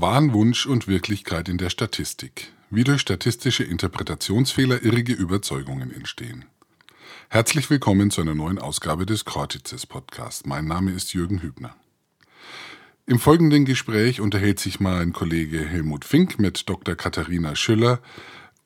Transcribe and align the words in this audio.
Wahnwunsch 0.00 0.66
und 0.66 0.88
Wirklichkeit 0.88 1.48
in 1.48 1.56
der 1.56 1.70
Statistik. 1.70 2.52
Wie 2.68 2.84
durch 2.84 3.00
statistische 3.00 3.64
Interpretationsfehler 3.64 4.82
irrige 4.82 5.14
Überzeugungen 5.14 5.90
entstehen. 5.90 6.44
Herzlich 7.30 7.70
willkommen 7.70 8.10
zu 8.10 8.20
einer 8.20 8.34
neuen 8.34 8.58
Ausgabe 8.58 9.06
des 9.06 9.24
Cortices 9.24 9.86
Podcast. 9.86 10.46
Mein 10.46 10.66
Name 10.66 10.92
ist 10.92 11.14
Jürgen 11.14 11.40
Hübner. 11.40 11.74
Im 13.06 13.18
folgenden 13.18 13.64
Gespräch 13.64 14.20
unterhält 14.20 14.60
sich 14.60 14.80
mein 14.80 15.14
Kollege 15.14 15.60
Helmut 15.60 16.04
Fink 16.04 16.38
mit 16.38 16.68
Dr. 16.68 16.94
Katharina 16.94 17.56
Schüller 17.56 18.00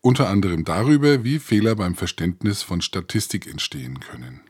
unter 0.00 0.29
anderem 0.29 0.64
darüber, 0.64 1.22
wie 1.22 1.39
Fehler 1.39 1.76
beim 1.76 1.94
Verständnis 1.94 2.62
von 2.62 2.81
Statistik 2.81 3.46
entstehen 3.46 4.00
können. 4.00 4.40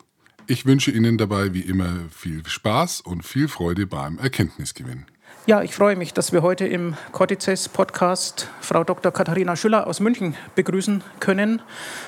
Ich 0.47 0.65
wünsche 0.65 0.91
Ihnen 0.91 1.19
dabei 1.19 1.53
wie 1.53 1.61
immer 1.61 2.09
viel 2.11 2.47
Spaß 2.47 3.03
und 3.03 3.25
viel 3.25 3.49
Freude 3.49 3.87
beim 3.87 4.19
Erkenntnisgewinn. 4.19 5.07
Ja, 5.47 5.63
ich 5.63 5.75
freue 5.75 5.97
mich, 5.97 6.15
dass 6.15 6.33
wir 6.33 6.43
heute 6.43 6.67
im 6.67 6.95
Cortices 7.13 7.69
Podcast 7.69 8.49
Frau 8.61 8.85
Dr. 8.85 9.11
Katharina 9.11 9.57
Schüller 9.57 9.87
aus 9.87 9.99
München 9.99 10.37
begrüßen 10.55 11.03
können. 11.19 11.63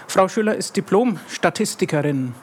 Frau 0.07 0.29
Schüller 0.29 0.55
ist 0.55 0.77
Diplom-Statistikerin. 0.77 2.35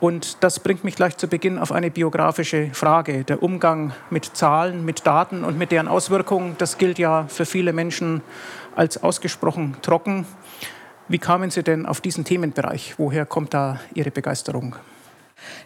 Und 0.00 0.42
das 0.42 0.60
bringt 0.60 0.84
mich 0.84 0.96
gleich 0.96 1.16
zu 1.16 1.28
Beginn 1.28 1.56
auf 1.56 1.72
eine 1.72 1.90
biografische 1.90 2.68
Frage. 2.74 3.24
Der 3.24 3.42
Umgang 3.42 3.94
mit 4.10 4.24
Zahlen, 4.36 4.84
mit 4.84 5.06
Daten 5.06 5.44
und 5.44 5.56
mit 5.56 5.72
deren 5.72 5.88
Auswirkungen, 5.88 6.56
das 6.58 6.78
gilt 6.78 6.98
ja 6.98 7.26
für 7.28 7.46
viele 7.46 7.72
Menschen 7.72 8.20
als 8.76 9.02
ausgesprochen 9.02 9.76
trocken. 9.80 10.26
Wie 11.08 11.18
kamen 11.18 11.50
Sie 11.50 11.62
denn 11.62 11.86
auf 11.86 12.00
diesen 12.00 12.24
Themenbereich? 12.24 12.94
Woher 12.98 13.24
kommt 13.24 13.54
da 13.54 13.80
Ihre 13.94 14.10
Begeisterung? 14.10 14.76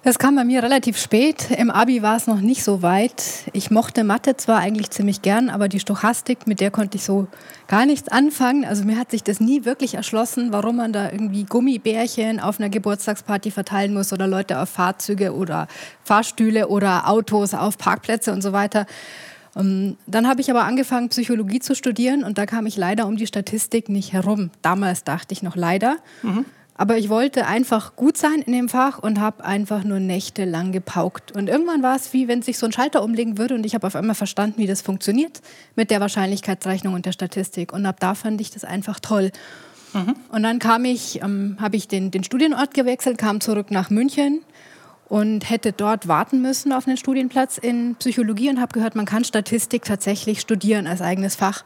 Das 0.02 0.18
kam 0.18 0.36
bei 0.36 0.44
mir 0.44 0.62
relativ 0.62 0.98
spät. 0.98 1.50
Im 1.50 1.70
Abi 1.70 2.02
war 2.02 2.16
es 2.16 2.26
noch 2.26 2.40
nicht 2.40 2.64
so 2.64 2.82
weit. 2.82 3.22
Ich 3.52 3.70
mochte 3.70 4.04
Mathe 4.04 4.36
zwar 4.36 4.58
eigentlich 4.58 4.90
ziemlich 4.90 5.22
gern, 5.22 5.50
aber 5.50 5.68
die 5.68 5.80
Stochastik, 5.80 6.46
mit 6.46 6.60
der 6.60 6.70
konnte 6.70 6.96
ich 6.96 7.04
so 7.04 7.26
gar 7.66 7.84
nichts 7.84 8.08
anfangen. 8.08 8.64
Also 8.64 8.84
mir 8.84 8.98
hat 8.98 9.10
sich 9.10 9.22
das 9.22 9.40
nie 9.40 9.64
wirklich 9.64 9.94
erschlossen, 9.94 10.52
warum 10.52 10.76
man 10.76 10.92
da 10.92 11.10
irgendwie 11.10 11.44
Gummibärchen 11.44 12.40
auf 12.40 12.58
einer 12.60 12.68
Geburtstagsparty 12.68 13.50
verteilen 13.50 13.92
muss 13.92 14.12
oder 14.12 14.26
Leute 14.26 14.60
auf 14.60 14.68
Fahrzeuge 14.68 15.34
oder 15.34 15.68
Fahrstühle 16.04 16.68
oder 16.68 17.08
Autos 17.08 17.54
auf 17.54 17.76
Parkplätze 17.78 18.32
und 18.32 18.42
so 18.42 18.52
weiter. 18.52 18.86
Ähm, 19.56 19.96
dann 20.06 20.28
habe 20.28 20.40
ich 20.40 20.50
aber 20.50 20.64
angefangen, 20.64 21.08
Psychologie 21.08 21.60
zu 21.60 21.74
studieren 21.74 22.24
und 22.24 22.38
da 22.38 22.46
kam 22.46 22.66
ich 22.66 22.76
leider 22.76 23.06
um 23.06 23.16
die 23.16 23.26
Statistik 23.26 23.88
nicht 23.88 24.12
herum. 24.12 24.50
Damals 24.62 25.04
dachte 25.04 25.32
ich 25.32 25.42
noch 25.42 25.56
leider. 25.56 25.96
Mhm. 26.22 26.44
Aber 26.80 26.96
ich 26.96 27.08
wollte 27.08 27.46
einfach 27.46 27.96
gut 27.96 28.16
sein 28.16 28.40
in 28.40 28.52
dem 28.52 28.68
Fach 28.68 29.00
und 29.00 29.20
habe 29.20 29.44
einfach 29.44 29.82
nur 29.82 29.98
nächtelang 29.98 30.70
gepaukt. 30.70 31.32
Und 31.32 31.48
irgendwann 31.48 31.82
war 31.82 31.96
es 31.96 32.12
wie 32.12 32.28
wenn 32.28 32.40
sich 32.40 32.56
so 32.56 32.66
ein 32.66 32.72
Schalter 32.72 33.02
umlegen 33.02 33.36
würde 33.36 33.56
und 33.56 33.66
ich 33.66 33.74
habe 33.74 33.84
auf 33.84 33.96
einmal 33.96 34.14
verstanden, 34.14 34.58
wie 34.58 34.68
das 34.68 34.80
funktioniert 34.80 35.40
mit 35.74 35.90
der 35.90 36.00
Wahrscheinlichkeitsrechnung 36.00 36.94
und 36.94 37.04
der 37.04 37.10
Statistik. 37.10 37.72
Und 37.72 37.84
ab 37.84 37.96
da 37.98 38.14
fand 38.14 38.40
ich 38.40 38.52
das 38.52 38.64
einfach 38.64 39.00
toll. 39.00 39.32
Mhm. 39.92 40.14
Und 40.30 40.44
dann 40.44 40.60
kam 40.60 40.84
ich, 40.84 41.20
ähm, 41.20 41.56
habe 41.60 41.74
ich 41.74 41.88
den, 41.88 42.12
den 42.12 42.22
Studienort 42.22 42.74
gewechselt, 42.74 43.18
kam 43.18 43.40
zurück 43.40 43.72
nach 43.72 43.90
München 43.90 44.44
und 45.08 45.50
hätte 45.50 45.72
dort 45.72 46.06
warten 46.06 46.40
müssen 46.42 46.72
auf 46.72 46.86
einen 46.86 46.96
Studienplatz 46.96 47.58
in 47.58 47.96
Psychologie 47.96 48.50
und 48.50 48.60
habe 48.60 48.72
gehört, 48.72 48.94
man 48.94 49.04
kann 49.04 49.24
Statistik 49.24 49.84
tatsächlich 49.84 50.40
studieren 50.40 50.86
als 50.86 51.02
eigenes 51.02 51.34
Fach. 51.34 51.64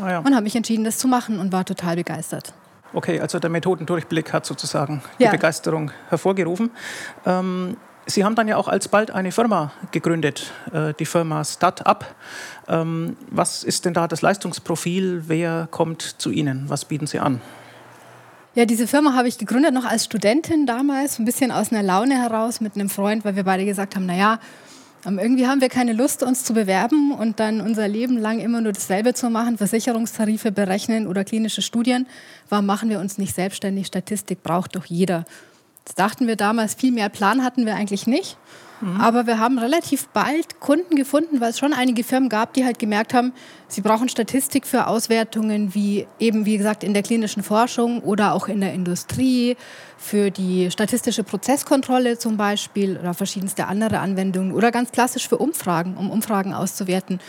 Oh 0.00 0.06
ja. 0.06 0.20
Und 0.20 0.32
habe 0.32 0.44
mich 0.44 0.54
entschieden, 0.54 0.84
das 0.84 0.98
zu 0.98 1.08
machen 1.08 1.40
und 1.40 1.50
war 1.50 1.64
total 1.64 1.96
begeistert. 1.96 2.54
Okay, 2.94 3.18
also 3.18 3.40
der 3.40 3.50
Methodendurchblick 3.50 4.32
hat 4.32 4.46
sozusagen 4.46 5.02
ja. 5.18 5.28
die 5.28 5.36
Begeisterung 5.36 5.90
hervorgerufen. 6.08 6.70
Ähm, 7.26 7.76
Sie 8.06 8.22
haben 8.22 8.34
dann 8.34 8.48
ja 8.48 8.56
auch 8.58 8.68
alsbald 8.68 9.10
eine 9.10 9.32
Firma 9.32 9.72
gegründet, 9.90 10.52
äh, 10.72 10.92
die 10.94 11.06
Firma 11.06 11.42
StatUp. 11.42 12.04
Ähm, 12.68 13.16
was 13.30 13.64
ist 13.64 13.86
denn 13.86 13.94
da 13.94 14.06
das 14.06 14.20
Leistungsprofil? 14.20 15.24
Wer 15.26 15.68
kommt 15.70 16.02
zu 16.02 16.30
Ihnen? 16.30 16.68
Was 16.68 16.84
bieten 16.84 17.06
Sie 17.06 17.18
an? 17.18 17.40
Ja, 18.54 18.66
diese 18.66 18.86
Firma 18.86 19.14
habe 19.14 19.26
ich 19.26 19.38
gegründet 19.38 19.74
noch 19.74 19.86
als 19.86 20.04
Studentin 20.04 20.66
damals, 20.66 21.18
ein 21.18 21.24
bisschen 21.24 21.50
aus 21.50 21.72
einer 21.72 21.82
Laune 21.82 22.14
heraus 22.14 22.60
mit 22.60 22.74
einem 22.76 22.88
Freund, 22.88 23.24
weil 23.24 23.34
wir 23.34 23.44
beide 23.44 23.64
gesagt 23.64 23.96
haben, 23.96 24.06
naja, 24.06 24.38
ähm, 25.06 25.18
irgendwie 25.18 25.46
haben 25.46 25.60
wir 25.60 25.68
keine 25.68 25.92
Lust, 25.92 26.22
uns 26.22 26.44
zu 26.44 26.54
bewerben 26.54 27.12
und 27.12 27.40
dann 27.40 27.60
unser 27.60 27.88
Leben 27.88 28.18
lang 28.18 28.40
immer 28.40 28.60
nur 28.60 28.72
dasselbe 28.72 29.14
zu 29.14 29.30
machen, 29.30 29.58
Versicherungstarife 29.58 30.52
berechnen 30.52 31.06
oder 31.06 31.24
klinische 31.24 31.62
Studien. 31.62 32.06
Warum 32.48 32.66
machen 32.66 32.88
wir 32.88 33.00
uns 33.00 33.18
nicht 33.18 33.34
selbstständig? 33.34 33.86
Statistik 33.86 34.42
braucht 34.42 34.76
doch 34.76 34.86
jeder. 34.86 35.24
Das 35.84 35.94
dachten 35.94 36.26
wir 36.26 36.36
damals, 36.36 36.74
viel 36.74 36.92
mehr 36.92 37.08
Plan 37.08 37.44
hatten 37.44 37.66
wir 37.66 37.74
eigentlich 37.74 38.06
nicht. 38.06 38.36
Mhm. 38.80 39.00
Aber 39.00 39.26
wir 39.26 39.38
haben 39.38 39.58
relativ 39.58 40.08
bald 40.08 40.60
Kunden 40.60 40.96
gefunden, 40.96 41.40
weil 41.40 41.50
es 41.50 41.58
schon 41.58 41.72
einige 41.72 42.04
Firmen 42.04 42.28
gab, 42.28 42.52
die 42.54 42.64
halt 42.64 42.78
gemerkt 42.78 43.14
haben, 43.14 43.32
sie 43.68 43.80
brauchen 43.80 44.08
Statistik 44.08 44.66
für 44.66 44.86
Auswertungen 44.86 45.74
wie 45.74 46.06
eben, 46.18 46.44
wie 46.44 46.58
gesagt, 46.58 46.84
in 46.84 46.94
der 46.94 47.02
klinischen 47.02 47.42
Forschung 47.42 48.00
oder 48.00 48.34
auch 48.34 48.48
in 48.48 48.60
der 48.60 48.72
Industrie, 48.74 49.56
für 49.96 50.30
die 50.30 50.70
statistische 50.70 51.24
Prozesskontrolle 51.24 52.18
zum 52.18 52.36
Beispiel 52.36 52.98
oder 52.98 53.14
verschiedenste 53.14 53.66
andere 53.66 54.00
Anwendungen 54.00 54.52
oder 54.52 54.70
ganz 54.70 54.92
klassisch 54.92 55.28
für 55.28 55.38
Umfragen, 55.38 55.96
um 55.96 56.10
Umfragen 56.10 56.52
auszuwerten. 56.52 57.20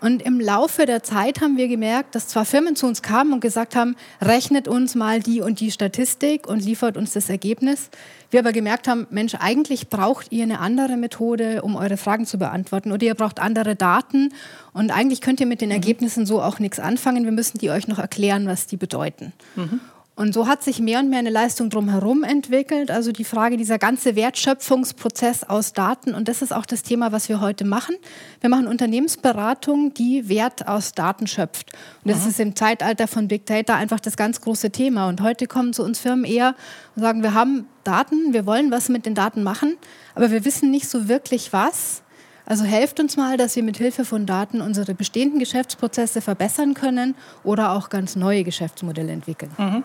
Und 0.00 0.22
im 0.22 0.40
Laufe 0.40 0.86
der 0.86 1.02
Zeit 1.02 1.40
haben 1.40 1.56
wir 1.56 1.68
gemerkt, 1.68 2.14
dass 2.14 2.28
zwar 2.28 2.44
Firmen 2.44 2.76
zu 2.76 2.86
uns 2.86 3.02
kamen 3.02 3.32
und 3.32 3.40
gesagt 3.40 3.76
haben, 3.76 3.96
rechnet 4.20 4.66
uns 4.66 4.94
mal 4.94 5.20
die 5.20 5.40
und 5.40 5.60
die 5.60 5.70
Statistik 5.70 6.48
und 6.48 6.64
liefert 6.64 6.96
uns 6.96 7.12
das 7.12 7.28
Ergebnis. 7.28 7.90
Wir 8.30 8.40
aber 8.40 8.52
gemerkt 8.52 8.88
haben, 8.88 9.06
Mensch, 9.10 9.34
eigentlich 9.38 9.88
braucht 9.88 10.30
ihr 10.30 10.44
eine 10.44 10.60
andere 10.60 10.96
Methode, 10.96 11.62
um 11.62 11.76
eure 11.76 11.96
Fragen 11.96 12.26
zu 12.26 12.38
beantworten. 12.38 12.92
Oder 12.92 13.06
ihr 13.06 13.14
braucht 13.14 13.40
andere 13.40 13.76
Daten. 13.76 14.32
Und 14.72 14.90
eigentlich 14.90 15.20
könnt 15.20 15.40
ihr 15.40 15.46
mit 15.46 15.60
den 15.60 15.68
mhm. 15.68 15.76
Ergebnissen 15.76 16.26
so 16.26 16.40
auch 16.40 16.58
nichts 16.58 16.78
anfangen. 16.78 17.24
Wir 17.24 17.32
müssen 17.32 17.58
die 17.58 17.70
euch 17.70 17.88
noch 17.88 17.98
erklären, 17.98 18.46
was 18.46 18.66
die 18.66 18.76
bedeuten. 18.76 19.32
Mhm. 19.56 19.80
Und 20.20 20.34
so 20.34 20.46
hat 20.46 20.62
sich 20.62 20.80
mehr 20.80 20.98
und 20.98 21.08
mehr 21.08 21.20
eine 21.20 21.30
Leistung 21.30 21.70
drumherum 21.70 22.24
entwickelt. 22.24 22.90
Also 22.90 23.10
die 23.10 23.24
Frage, 23.24 23.56
dieser 23.56 23.78
ganze 23.78 24.16
Wertschöpfungsprozess 24.16 25.44
aus 25.44 25.72
Daten. 25.72 26.14
Und 26.14 26.28
das 26.28 26.42
ist 26.42 26.52
auch 26.52 26.66
das 26.66 26.82
Thema, 26.82 27.10
was 27.10 27.30
wir 27.30 27.40
heute 27.40 27.64
machen. 27.64 27.96
Wir 28.42 28.50
machen 28.50 28.66
Unternehmensberatung, 28.66 29.94
die 29.94 30.28
Wert 30.28 30.68
aus 30.68 30.92
Daten 30.92 31.26
schöpft. 31.26 31.72
Und 32.04 32.10
das 32.12 32.24
mhm. 32.24 32.28
ist 32.28 32.40
im 32.40 32.54
Zeitalter 32.54 33.08
von 33.08 33.28
Big 33.28 33.46
Data 33.46 33.76
einfach 33.76 33.98
das 33.98 34.18
ganz 34.18 34.42
große 34.42 34.68
Thema. 34.68 35.08
Und 35.08 35.22
heute 35.22 35.46
kommen 35.46 35.72
zu 35.72 35.82
uns 35.82 36.00
Firmen 36.00 36.26
eher 36.26 36.54
und 36.96 37.00
sagen, 37.00 37.22
wir 37.22 37.32
haben 37.32 37.66
Daten, 37.84 38.34
wir 38.34 38.44
wollen 38.44 38.70
was 38.70 38.90
mit 38.90 39.06
den 39.06 39.14
Daten 39.14 39.42
machen, 39.42 39.78
aber 40.14 40.30
wir 40.30 40.44
wissen 40.44 40.70
nicht 40.70 40.90
so 40.90 41.08
wirklich 41.08 41.54
was. 41.54 42.02
Also 42.44 42.64
helft 42.64 43.00
uns 43.00 43.16
mal, 43.16 43.38
dass 43.38 43.56
wir 43.56 43.62
mit 43.62 43.78
Hilfe 43.78 44.04
von 44.04 44.26
Daten 44.26 44.60
unsere 44.60 44.92
bestehenden 44.92 45.38
Geschäftsprozesse 45.38 46.20
verbessern 46.20 46.74
können 46.74 47.14
oder 47.42 47.72
auch 47.72 47.88
ganz 47.88 48.16
neue 48.16 48.44
Geschäftsmodelle 48.44 49.12
entwickeln. 49.12 49.52
Mhm. 49.56 49.82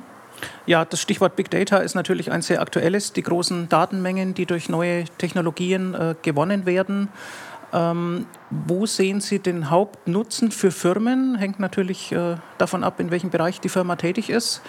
Ja, 0.65 0.85
das 0.85 1.01
Stichwort 1.01 1.35
Big 1.35 1.49
Data 1.49 1.77
ist 1.77 1.95
natürlich 1.95 2.31
ein 2.31 2.41
sehr 2.41 2.61
aktuelles. 2.61 3.13
Die 3.13 3.23
großen 3.23 3.69
Datenmengen, 3.69 4.33
die 4.33 4.45
durch 4.45 4.69
neue 4.69 5.05
Technologien 5.17 5.93
äh, 5.93 6.15
gewonnen 6.21 6.65
werden. 6.65 7.09
Ähm, 7.73 8.25
wo 8.49 8.85
sehen 8.85 9.19
Sie 9.19 9.39
den 9.39 9.69
Hauptnutzen 9.69 10.51
für 10.51 10.71
Firmen? 10.71 11.35
Hängt 11.35 11.59
natürlich 11.59 12.11
äh, 12.11 12.37
davon 12.57 12.83
ab, 12.83 12.99
in 12.99 13.11
welchem 13.11 13.31
Bereich 13.31 13.59
die 13.59 13.69
Firma 13.69 13.95
tätig 13.95 14.29
ist. 14.29 14.61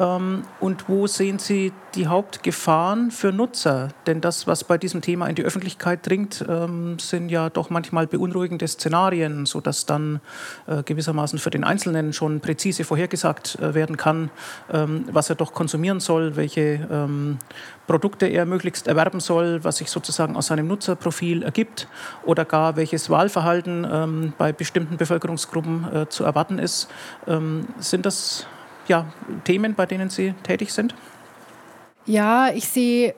Ähm, 0.00 0.42
und 0.60 0.88
wo 0.88 1.06
sehen 1.06 1.38
Sie 1.38 1.72
die 1.94 2.06
Hauptgefahren 2.06 3.10
für 3.10 3.32
Nutzer? 3.32 3.88
Denn 4.06 4.20
das, 4.20 4.46
was 4.46 4.64
bei 4.64 4.78
diesem 4.78 5.00
Thema 5.00 5.26
in 5.28 5.34
die 5.34 5.44
Öffentlichkeit 5.44 6.06
dringt, 6.06 6.44
ähm, 6.48 6.98
sind 6.98 7.28
ja 7.28 7.50
doch 7.50 7.70
manchmal 7.70 8.06
beunruhigende 8.06 8.66
Szenarien, 8.66 9.46
sodass 9.46 9.86
dann 9.86 10.20
äh, 10.66 10.82
gewissermaßen 10.82 11.38
für 11.38 11.50
den 11.50 11.64
Einzelnen 11.64 12.12
schon 12.12 12.40
präzise 12.40 12.84
vorhergesagt 12.84 13.58
äh, 13.60 13.74
werden 13.74 13.96
kann, 13.96 14.30
ähm, 14.72 15.04
was 15.12 15.30
er 15.30 15.36
doch 15.36 15.52
konsumieren 15.52 16.00
soll, 16.00 16.36
welche 16.36 16.64
Produkte 17.86 18.26
er 18.26 18.46
möglichst 18.46 18.86
erwerben 18.86 19.20
soll, 19.20 19.62
was 19.62 19.78
sich 19.78 19.90
sozusagen 19.90 20.36
aus 20.36 20.48
seinem 20.48 20.66
Nutzerprofil 20.66 21.42
ergibt 21.42 21.88
oder 22.24 22.44
gar 22.44 22.76
welches 22.76 23.10
Wahlverhalten 23.10 24.32
bei 24.38 24.52
bestimmten 24.52 24.96
Bevölkerungsgruppen 24.96 25.92
äh, 25.92 26.08
zu 26.08 26.24
erwarten 26.24 26.58
ist. 26.58 26.88
Sind 27.78 28.06
das 28.06 28.46
ja, 28.88 29.12
Themen, 29.44 29.74
bei 29.74 29.86
denen 29.86 30.10
Sie 30.10 30.34
tätig 30.42 30.72
sind? 30.72 30.94
Ja, 32.06 32.50
ich 32.52 32.68
sehe 32.68 33.14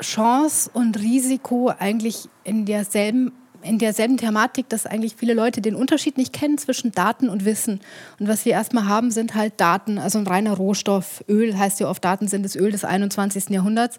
Chance 0.00 0.70
und 0.72 0.98
Risiko 0.98 1.72
eigentlich 1.78 2.28
in 2.44 2.64
derselben 2.64 3.32
in 3.62 3.78
derselben 3.78 4.16
Thematik, 4.16 4.68
dass 4.68 4.86
eigentlich 4.86 5.16
viele 5.16 5.34
Leute 5.34 5.60
den 5.60 5.74
Unterschied 5.74 6.18
nicht 6.18 6.32
kennen 6.32 6.58
zwischen 6.58 6.92
Daten 6.92 7.28
und 7.28 7.44
Wissen. 7.44 7.80
Und 8.18 8.28
was 8.28 8.44
wir 8.44 8.52
erstmal 8.52 8.86
haben, 8.86 9.10
sind 9.10 9.34
halt 9.34 9.60
Daten, 9.60 9.98
also 9.98 10.18
ein 10.18 10.26
reiner 10.26 10.54
Rohstoff. 10.54 11.24
Öl 11.28 11.56
heißt 11.56 11.80
ja 11.80 11.88
oft, 11.88 12.04
Daten 12.04 12.28
sind 12.28 12.44
das 12.44 12.56
Öl 12.56 12.72
des 12.72 12.84
21. 12.84 13.50
Jahrhunderts. 13.50 13.98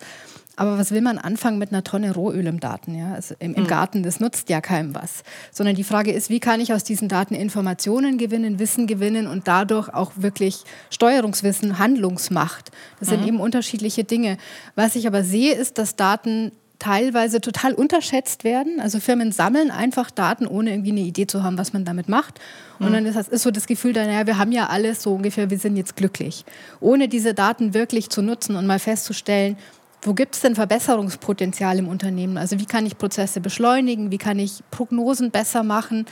Aber 0.56 0.78
was 0.78 0.92
will 0.92 1.02
man 1.02 1.18
anfangen 1.18 1.58
mit 1.58 1.72
einer 1.72 1.84
Tonne 1.84 2.14
Rohöl 2.14 2.46
im 2.46 2.60
Daten, 2.60 2.96
ja? 2.96 3.14
Also 3.14 3.36
im, 3.40 3.56
im 3.56 3.64
mhm. 3.64 3.68
Garten, 3.68 4.04
das 4.04 4.20
nutzt 4.20 4.50
ja 4.50 4.62
keinem 4.62 4.94
was. 4.94 5.24
Sondern 5.52 5.76
die 5.76 5.84
Frage 5.84 6.12
ist, 6.12 6.30
wie 6.30 6.40
kann 6.40 6.62
ich 6.62 6.74
aus 6.74 6.84
diesen 6.84 7.08
Daten 7.08 7.34
Informationen 7.34 8.18
gewinnen, 8.18 8.60
Wissen 8.60 8.86
gewinnen 8.86 9.28
und 9.28 9.48
dadurch 9.48 9.90
auch 9.90 10.12
wirklich 10.16 10.64
Steuerungswissen, 10.92 11.80
Handlungsmacht. 11.80 12.72
Das 13.00 13.10
mhm. 13.10 13.14
sind 13.14 13.28
eben 13.28 13.40
unterschiedliche 13.40 14.04
Dinge. 14.04 14.38
Was 14.76 14.96
ich 14.96 15.08
aber 15.08 15.24
sehe, 15.24 15.54
ist, 15.54 15.78
dass 15.80 15.96
Daten 15.96 16.52
teilweise 16.84 17.40
total 17.40 17.74
unterschätzt 17.74 18.44
werden. 18.44 18.80
Also 18.82 19.00
Firmen 19.00 19.32
sammeln 19.32 19.72
einfach 19.72 20.12
Daten, 20.12 20.46
ohne 20.46 20.72
irgendwie 20.72 20.92
eine 20.92 21.00
Idee 21.02 21.26
zu 21.26 21.42
haben, 21.42 21.58
was 21.58 21.72
man 21.72 21.86
damit 21.86 22.10
macht. 22.10 22.40
Und 22.80 22.90
mhm. 22.90 22.94
dann 22.94 23.06
ist, 23.06 23.16
das, 23.16 23.28
ist 23.30 23.44
so 23.44 23.52
das 23.52 23.68
Gefühl, 23.68 23.94
naja, 23.94 24.28
wir 24.28 24.38
haben 24.38 24.52
ja 24.52 24.68
alles 24.68 25.02
so 25.02 25.14
ungefähr, 25.14 25.50
wir 25.50 25.58
sind 25.58 25.78
jetzt 25.78 25.96
glücklich. 25.96 26.44
Ohne 26.82 27.08
diese 27.08 27.34
Daten 27.34 27.74
wirklich 27.74 28.10
zu 28.10 28.22
nutzen 28.22 28.56
und 28.56 28.68
mal 28.68 28.80
festzustellen, 28.80 29.58
wo 30.04 30.14
gibt 30.14 30.36
es 30.36 30.42
denn 30.42 30.56
Verbesserungspotenzial 30.56 31.78
im 31.80 31.88
Unternehmen? 31.88 32.38
Also 32.38 32.60
wie 32.60 32.66
kann 32.66 32.86
ich 32.86 32.98
Prozesse 32.98 33.42
beschleunigen? 33.42 34.12
Wie 34.12 34.18
kann 34.18 34.40
ich 34.40 34.64
Prognosen 34.72 35.32
besser 35.32 35.64
machen? 35.64 36.06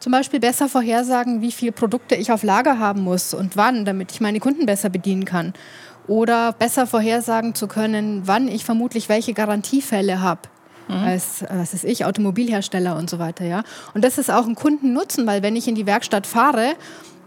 Zum 0.00 0.12
Beispiel 0.12 0.40
besser 0.40 0.68
vorhersagen, 0.68 1.40
wie 1.40 1.52
viele 1.52 1.72
Produkte 1.72 2.16
ich 2.16 2.32
auf 2.32 2.42
Lager 2.42 2.78
haben 2.78 3.02
muss 3.02 3.34
und 3.34 3.56
wann, 3.56 3.84
damit 3.84 4.12
ich 4.12 4.20
meine 4.20 4.40
Kunden 4.40 4.66
besser 4.66 4.90
bedienen 4.90 5.24
kann. 5.24 5.54
Oder 6.06 6.52
besser 6.52 6.86
vorhersagen 6.86 7.54
zu 7.54 7.66
können, 7.66 8.22
wann 8.26 8.48
ich 8.48 8.64
vermutlich 8.64 9.08
welche 9.08 9.32
Garantiefälle 9.32 10.20
habe. 10.20 10.42
Mhm. 10.88 10.94
als, 10.94 11.44
was 11.50 11.74
ist 11.74 11.84
ich, 11.84 12.04
Automobilhersteller 12.04 12.96
und 12.96 13.10
so 13.10 13.18
weiter, 13.18 13.44
ja. 13.44 13.64
Und 13.94 14.04
das 14.04 14.18
ist 14.18 14.30
auch 14.30 14.46
ein 14.46 14.54
Kundennutzen, 14.54 15.26
weil 15.26 15.42
wenn 15.42 15.56
ich 15.56 15.66
in 15.66 15.74
die 15.74 15.86
Werkstatt 15.86 16.28
fahre 16.28 16.74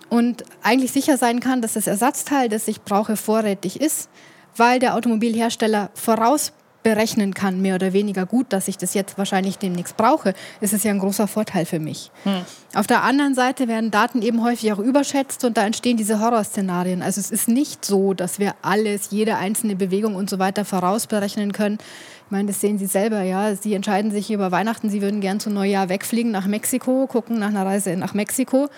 und 0.09 0.43
eigentlich 0.63 0.91
sicher 0.91 1.17
sein 1.17 1.41
kann, 1.41 1.61
dass 1.61 1.73
das 1.73 1.87
Ersatzteil, 1.87 2.47
das 2.47 2.67
ich 2.69 2.81
brauche, 2.83 3.17
vorrätig 3.17 3.81
ist, 3.81 4.09
weil 4.55 4.79
der 4.79 4.95
Automobilhersteller 4.95 5.89
vorausberechnen 5.93 7.33
kann, 7.33 7.61
mehr 7.61 7.75
oder 7.75 7.93
weniger 7.93 8.25
gut, 8.25 8.47
dass 8.49 8.67
ich 8.67 8.77
das 8.77 8.93
jetzt 8.93 9.17
wahrscheinlich 9.17 9.57
demnächst 9.57 9.97
brauche, 9.97 10.33
ist 10.61 10.73
es 10.73 10.83
ja 10.83 10.91
ein 10.91 10.99
großer 10.99 11.27
Vorteil 11.27 11.65
für 11.65 11.79
mich. 11.79 12.11
Hm. 12.23 12.41
Auf 12.75 12.87
der 12.87 13.03
anderen 13.03 13.35
Seite 13.35 13.67
werden 13.67 13.91
Daten 13.91 14.21
eben 14.21 14.43
häufig 14.43 14.71
auch 14.73 14.79
überschätzt 14.79 15.43
und 15.45 15.57
da 15.57 15.65
entstehen 15.65 15.97
diese 15.97 16.19
Horrorszenarien. 16.19 17.01
Also 17.01 17.19
es 17.19 17.31
ist 17.31 17.47
nicht 17.47 17.85
so, 17.85 18.13
dass 18.13 18.39
wir 18.39 18.55
alles, 18.61 19.11
jede 19.11 19.37
einzelne 19.37 19.75
Bewegung 19.75 20.15
und 20.15 20.29
so 20.29 20.39
weiter 20.39 20.65
vorausberechnen 20.65 21.51
können. 21.51 21.77
Ich 22.25 22.31
meine, 22.31 22.49
das 22.49 22.61
sehen 22.61 22.77
Sie 22.77 22.85
selber, 22.85 23.23
ja. 23.23 23.55
Sie 23.55 23.73
entscheiden 23.73 24.11
sich 24.11 24.29
über 24.29 24.51
Weihnachten, 24.51 24.89
Sie 24.89 25.01
würden 25.01 25.19
gern 25.19 25.39
zum 25.39 25.53
Neujahr 25.53 25.89
wegfliegen 25.89 26.31
nach 26.31 26.45
Mexiko, 26.45 27.07
gucken 27.07 27.39
nach 27.39 27.47
einer 27.47 27.65
Reise 27.65 27.95
nach 27.97 28.13
Mexiko 28.13 28.69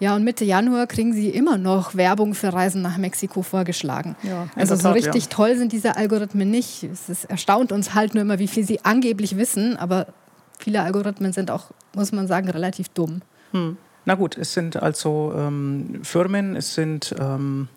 ja, 0.00 0.16
und 0.16 0.24
Mitte 0.24 0.46
Januar 0.46 0.86
kriegen 0.86 1.12
sie 1.12 1.28
immer 1.28 1.58
noch 1.58 1.94
Werbung 1.94 2.32
für 2.34 2.52
Reisen 2.52 2.80
nach 2.80 2.96
Mexiko 2.96 3.42
vorgeschlagen. 3.42 4.16
Ja, 4.22 4.48
also 4.56 4.74
so 4.74 4.90
richtig 4.92 5.24
ja. 5.24 5.30
toll 5.30 5.56
sind 5.56 5.72
diese 5.72 5.96
Algorithmen 5.96 6.50
nicht. 6.50 6.84
Es 6.84 7.10
ist, 7.10 7.24
erstaunt 7.26 7.70
uns 7.70 7.94
halt 7.94 8.14
nur 8.14 8.22
immer, 8.22 8.38
wie 8.38 8.48
viel 8.48 8.64
sie 8.64 8.82
angeblich 8.82 9.36
wissen, 9.36 9.76
aber 9.76 10.06
viele 10.58 10.82
Algorithmen 10.82 11.34
sind 11.34 11.50
auch, 11.50 11.70
muss 11.94 12.12
man 12.12 12.26
sagen, 12.26 12.48
relativ 12.48 12.88
dumm. 12.88 13.20
Hm. 13.52 13.76
Na 14.06 14.14
gut, 14.14 14.38
es 14.38 14.54
sind 14.54 14.82
also 14.82 15.34
ähm, 15.36 16.00
Firmen, 16.02 16.56
es 16.56 16.74
sind 16.74 17.14
ähm, 17.20 17.68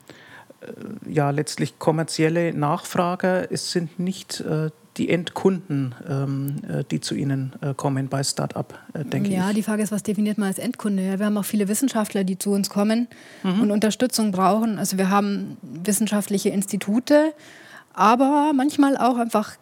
äh, 0.61 1.11
ja 1.11 1.29
letztlich 1.29 1.77
kommerzielle 1.77 2.53
Nachfrager, 2.53 3.51
es 3.51 3.73
sind 3.73 3.99
nicht 3.99 4.39
äh, 4.39 4.69
die 4.98 5.10
Endkunden, 5.10 5.95
ähm, 6.07 6.56
äh, 6.68 6.84
die 6.90 7.00
zu 7.01 7.16
Ihnen 7.16 7.54
äh, 7.62 7.74
kommen 7.74 8.10
bei 8.10 8.24
Startup, 8.24 8.74
äh, 8.94 9.04
denke 9.04 9.30
ja, 9.30 9.42
ich. 9.42 9.48
Ja, 9.48 9.54
die 9.54 9.63
Frage 9.63 9.84
ist, 9.84 9.92
was 9.92 10.04
definiert 10.04 10.38
man 10.38 10.48
als 10.48 10.60
Endkunde? 10.60 11.04
Ja, 11.04 11.19
wir 11.19 11.25
haben 11.25 11.38
auch 11.38 11.45
viele 11.45 11.68
Wissenschaftler, 11.68 12.24
die 12.24 12.38
zu 12.38 12.51
uns 12.51 12.69
kommen 12.69 13.07
mhm. 13.44 13.62
und 13.62 13.72
Unterstützung 13.72 14.31
brauchen. 14.31 14.78
Also 14.78 14.98
wir 14.98 15.10
haben 15.10 15.57
wissenschaftliche 15.62 16.50
Institute, 16.50 17.34
aber 17.94 18.51
manchmal 18.56 18.98
auch 18.98 19.18
einfach 19.18 19.57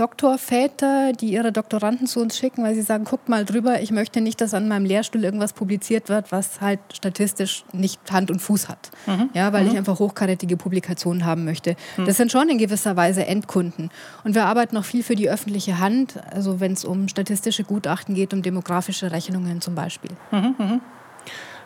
Doktorväter, 0.00 1.12
die 1.12 1.32
ihre 1.32 1.52
Doktoranden 1.52 2.06
zu 2.06 2.20
uns 2.20 2.38
schicken, 2.38 2.64
weil 2.64 2.74
sie 2.74 2.80
sagen, 2.80 3.04
guckt 3.04 3.28
mal 3.28 3.44
drüber, 3.44 3.82
ich 3.82 3.90
möchte 3.90 4.22
nicht, 4.22 4.40
dass 4.40 4.54
an 4.54 4.66
meinem 4.66 4.86
Lehrstuhl 4.86 5.22
irgendwas 5.22 5.52
publiziert 5.52 6.08
wird, 6.08 6.32
was 6.32 6.62
halt 6.62 6.80
statistisch 6.94 7.64
nicht 7.72 8.00
Hand 8.10 8.30
und 8.30 8.40
Fuß 8.40 8.70
hat. 8.70 8.90
Mhm. 9.06 9.28
Ja, 9.34 9.52
weil 9.52 9.64
mhm. 9.64 9.72
ich 9.72 9.76
einfach 9.76 9.98
hochkarätige 9.98 10.56
Publikationen 10.56 11.26
haben 11.26 11.44
möchte. 11.44 11.76
Mhm. 11.98 12.06
Das 12.06 12.16
sind 12.16 12.32
schon 12.32 12.48
in 12.48 12.56
gewisser 12.56 12.96
Weise 12.96 13.26
Endkunden. 13.26 13.90
Und 14.24 14.34
wir 14.34 14.46
arbeiten 14.46 14.74
noch 14.74 14.86
viel 14.86 15.02
für 15.02 15.16
die 15.16 15.28
öffentliche 15.28 15.78
Hand, 15.78 16.14
also 16.32 16.60
wenn 16.60 16.72
es 16.72 16.86
um 16.86 17.08
statistische 17.08 17.64
Gutachten 17.64 18.14
geht, 18.14 18.32
um 18.32 18.40
demografische 18.40 19.12
Rechnungen 19.12 19.60
zum 19.60 19.74
Beispiel. 19.74 20.12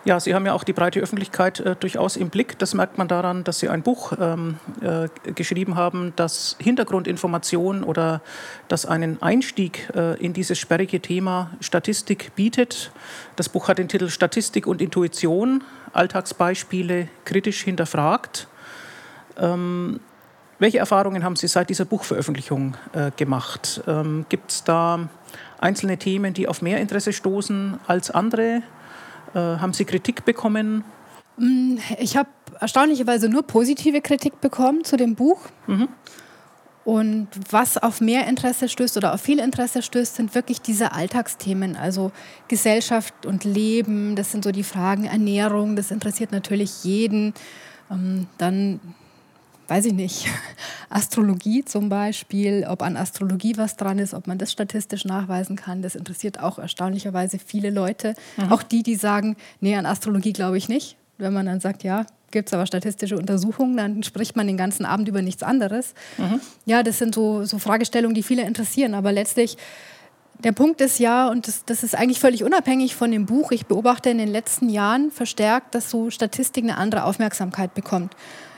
Ja, 0.06 0.21
Sie 0.21 0.35
haben 0.35 0.45
ja 0.45 0.53
auch 0.53 0.65
die 0.65 0.75
breite 0.75 1.01
Öffentlichkeit 1.01 1.61
äh, 1.61 1.77
durchaus 1.77 2.17
im 2.17 2.29
Blick. 2.29 2.59
Das 2.59 2.75
merkt 2.75 2.99
man 2.99 3.09
daran, 3.09 3.43
dass 3.43 3.59
Sie 3.59 3.71
ein 3.71 3.81
Buch 3.81 4.12
ähm, 4.21 4.59
äh, 4.83 5.09
geschrieben 5.33 5.77
haben, 5.77 6.12
das 6.17 6.56
Hintergrundinformationen 6.61 7.83
oder 7.83 8.21
das 8.69 8.85
einen 8.85 9.23
Einstieg 9.23 9.89
äh, 9.95 10.23
in 10.23 10.35
dieses 10.35 10.59
sperrige 10.59 11.01
Thema 11.01 11.53
Statistik 11.61 12.33
bietet. 12.37 12.93
Das 13.37 13.49
Buch 13.49 13.69
hat 13.69 13.79
den 13.79 13.89
Titel 13.89 14.11
Statistik 14.11 14.67
und 14.67 14.83
Intuition, 14.83 15.65
Alltagsbeispiele 15.95 17.09
kritisch 17.25 17.62
hinterfragt. 17.65 18.47
Ähm, 19.39 20.01
welche 20.59 20.81
Erfahrungen 20.81 21.25
haben 21.25 21.37
Sie 21.37 21.49
seit 21.49 21.71
dieser 21.71 21.87
Buchveröffentlichung 21.87 22.77
äh, 22.93 23.11
gemacht? 23.17 23.83
Ähm, 23.87 24.27
Gibt 24.29 24.51
es 24.51 24.65
da 24.65 25.09
einzelne 25.59 25.97
Themen, 25.97 26.35
die 26.35 26.47
auf 26.47 26.61
mehr 26.61 26.79
Interesse 26.79 27.15
stoßen 27.15 27.81
als 27.87 28.11
andere? 28.11 28.62
Äh, 29.35 29.39
haben 29.39 29.73
Sie 29.73 29.85
Kritik 29.85 30.25
bekommen? 30.25 30.85
Mm, 31.37 31.77
ich 31.99 32.17
habe 32.17 32.29
erstaunlicherweise 32.61 33.29
nur 33.29 33.43
positive 33.43 34.01
Kritik 34.01 34.41
bekommen 34.41 34.85
zu 34.85 34.97
dem 34.97 35.15
Buch. 35.15 35.41
Mhm. 35.67 35.89
Und 36.85 37.29
was 37.51 37.79
auf 37.79 38.03
mehr 38.03 38.29
Interesse 38.29 38.69
stößt 38.69 38.99
oder 38.99 39.15
auf 39.15 39.21
viel 39.23 39.39
Interesse 39.39 39.81
stößt, 39.81 40.17
sind 40.17 40.35
wirklich 40.35 40.61
diese 40.61 40.93
Alltagsthemen, 40.93 41.77
also 41.77 42.13
Gesellschaft 42.47 43.25
und 43.25 43.45
Leben. 43.45 44.17
Das 44.17 44.33
sind 44.33 44.45
so 44.45 44.53
die 44.53 44.65
Fragen 44.65 45.07
Ernährung, 45.07 45.77
das 45.77 45.91
interessiert 45.91 46.31
natürlich 46.31 46.85
jeden. 46.85 47.33
Ähm, 47.91 48.27
dann 48.37 48.81
weiß 49.69 49.87
ich 49.87 49.93
nicht, 49.93 50.27
Astrologie 50.91 51.65
zum 51.65 51.89
Beispiel, 51.89 52.67
ob 52.69 52.83
an 52.83 52.97
Astrologie 52.97 53.57
was 53.57 53.77
dran 53.77 53.99
ist, 53.99 54.15
ob 54.15 54.27
man 54.27 54.39
das 54.39 54.53
statistisch 54.53 55.05
nachweisen 55.05 55.57
kann, 55.57 55.83
das 55.83 55.95
interessiert 55.95 56.41
auch 56.41 56.59
erstaunlicherweise 56.59 57.39
viele 57.39 57.71
Leute. 57.71 58.15
Mhm. 58.37 58.53
Auch 58.53 58.63
die, 58.63 58.83
die 58.83 58.97
sagen, 58.97 59.37
nee, 59.61 59.77
an 59.77 59.87
Astrologie 59.87 60.33
glaube 60.33 60.59
ich 60.59 60.69
nicht. 60.69 60.97
Wenn 61.17 61.33
man 61.33 61.47
dann 61.47 61.61
sagt, 61.61 61.85
ja, 61.85 62.07
gibt 62.31 62.49
es 62.49 62.55
aber 62.55 62.67
statistische 62.67 63.17
Untersuchungen, 63.17 63.77
dann 63.77 64.03
spricht 64.03 64.35
man 64.35 64.47
den 64.47 64.57
ganzen 64.57 64.85
Abend 64.85 65.09
über 65.09 65.23
nichts 65.23 65.43
anderes. 65.43 65.95
Mhm. 66.19 66.41
Ja, 66.67 66.83
das 66.83 66.99
sind 66.99 67.15
so, 67.15 67.45
so 67.45 67.59
Fragestellungen, 67.59 68.15
die 68.15 68.25
viele 68.25 68.43
interessieren, 68.43 68.95
aber 68.95 69.13
letztlich 69.13 69.57
der 70.43 70.51
Punkt 70.51 70.81
ist 70.81 70.99
ja, 70.99 71.29
und 71.29 71.47
das, 71.47 71.65
das, 71.65 71.85
ist 71.85 71.95
eigentlich 71.95 72.19
völlig 72.19 72.43
unabhängig 72.43 72.97
von 72.97 73.13
dem 73.13 73.25
Buch, 73.25 73.53
ich 73.53 73.67
beobachte 73.67 74.11
in 74.11 74.19
den 74.19 74.29
letzten 74.29 74.69
Jahren 74.69 75.13
verstärkt, 75.13 75.77
dass 75.77 75.91
so 75.91 76.11
Statistik 76.11 76.65
eine 76.65 76.77
andere 76.77 77.05
Aufmerksamkeit 77.05 77.73
bekommt 77.73 78.15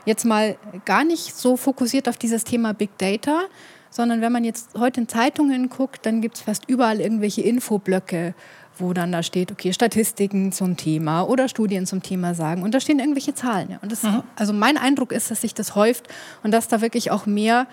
jetzt 0.07 0.25
mal 0.25 0.57
gar 0.87 1.05
nicht 1.05 1.37
so 1.37 1.57
fokussiert 1.57 2.09
auf 2.09 2.17
dieses 2.17 2.45
Thema 2.45 2.73
Big 2.73 2.97
Data, 2.97 3.43
sondern 3.91 4.21
wenn 4.21 4.33
man 4.33 4.45
jetzt 4.45 4.71
heute 4.79 5.01
in 5.03 5.09
Zeitungen 5.09 5.69
guckt, 5.69 6.07
dann 6.07 6.21
gibt 6.23 6.37
es 6.37 6.43
fast 6.43 6.69
überall 6.69 7.01
irgendwelche 7.01 7.43
Infoblöcke, 7.43 8.35
wo 8.79 8.93
dann 8.93 9.13
da 9.13 9.23
steht, 9.23 9.53
okay, 9.53 9.73
Statistiken 9.73 10.53
zum 10.53 10.77
Thema 10.77 11.23
oder 11.23 11.49
Studien 11.49 11.87
zum 11.87 12.03
Thema 12.03 12.35
sagen. 12.35 12.63
Und 12.63 12.75
da 12.75 12.81
stehen 12.81 12.99
irgendwelche 12.99 13.35
Zahlen. 13.35 13.71
Ja. 13.71 13.79
Und 13.83 13.93
das, 13.93 14.03
mhm. 14.03 14.23
also 14.37 14.53
mein 14.53 14.77
Eindruck 14.77 15.13
ist, 15.13 15.31
dass 15.31 15.41
sich 15.41 15.55
das 15.55 15.75
häuft 15.75 16.09
und 16.43 16.53
dass 16.53 16.69
da 16.69 16.81
wirklich 16.81 17.11
auch 17.11 17.27
mehr 17.27 17.67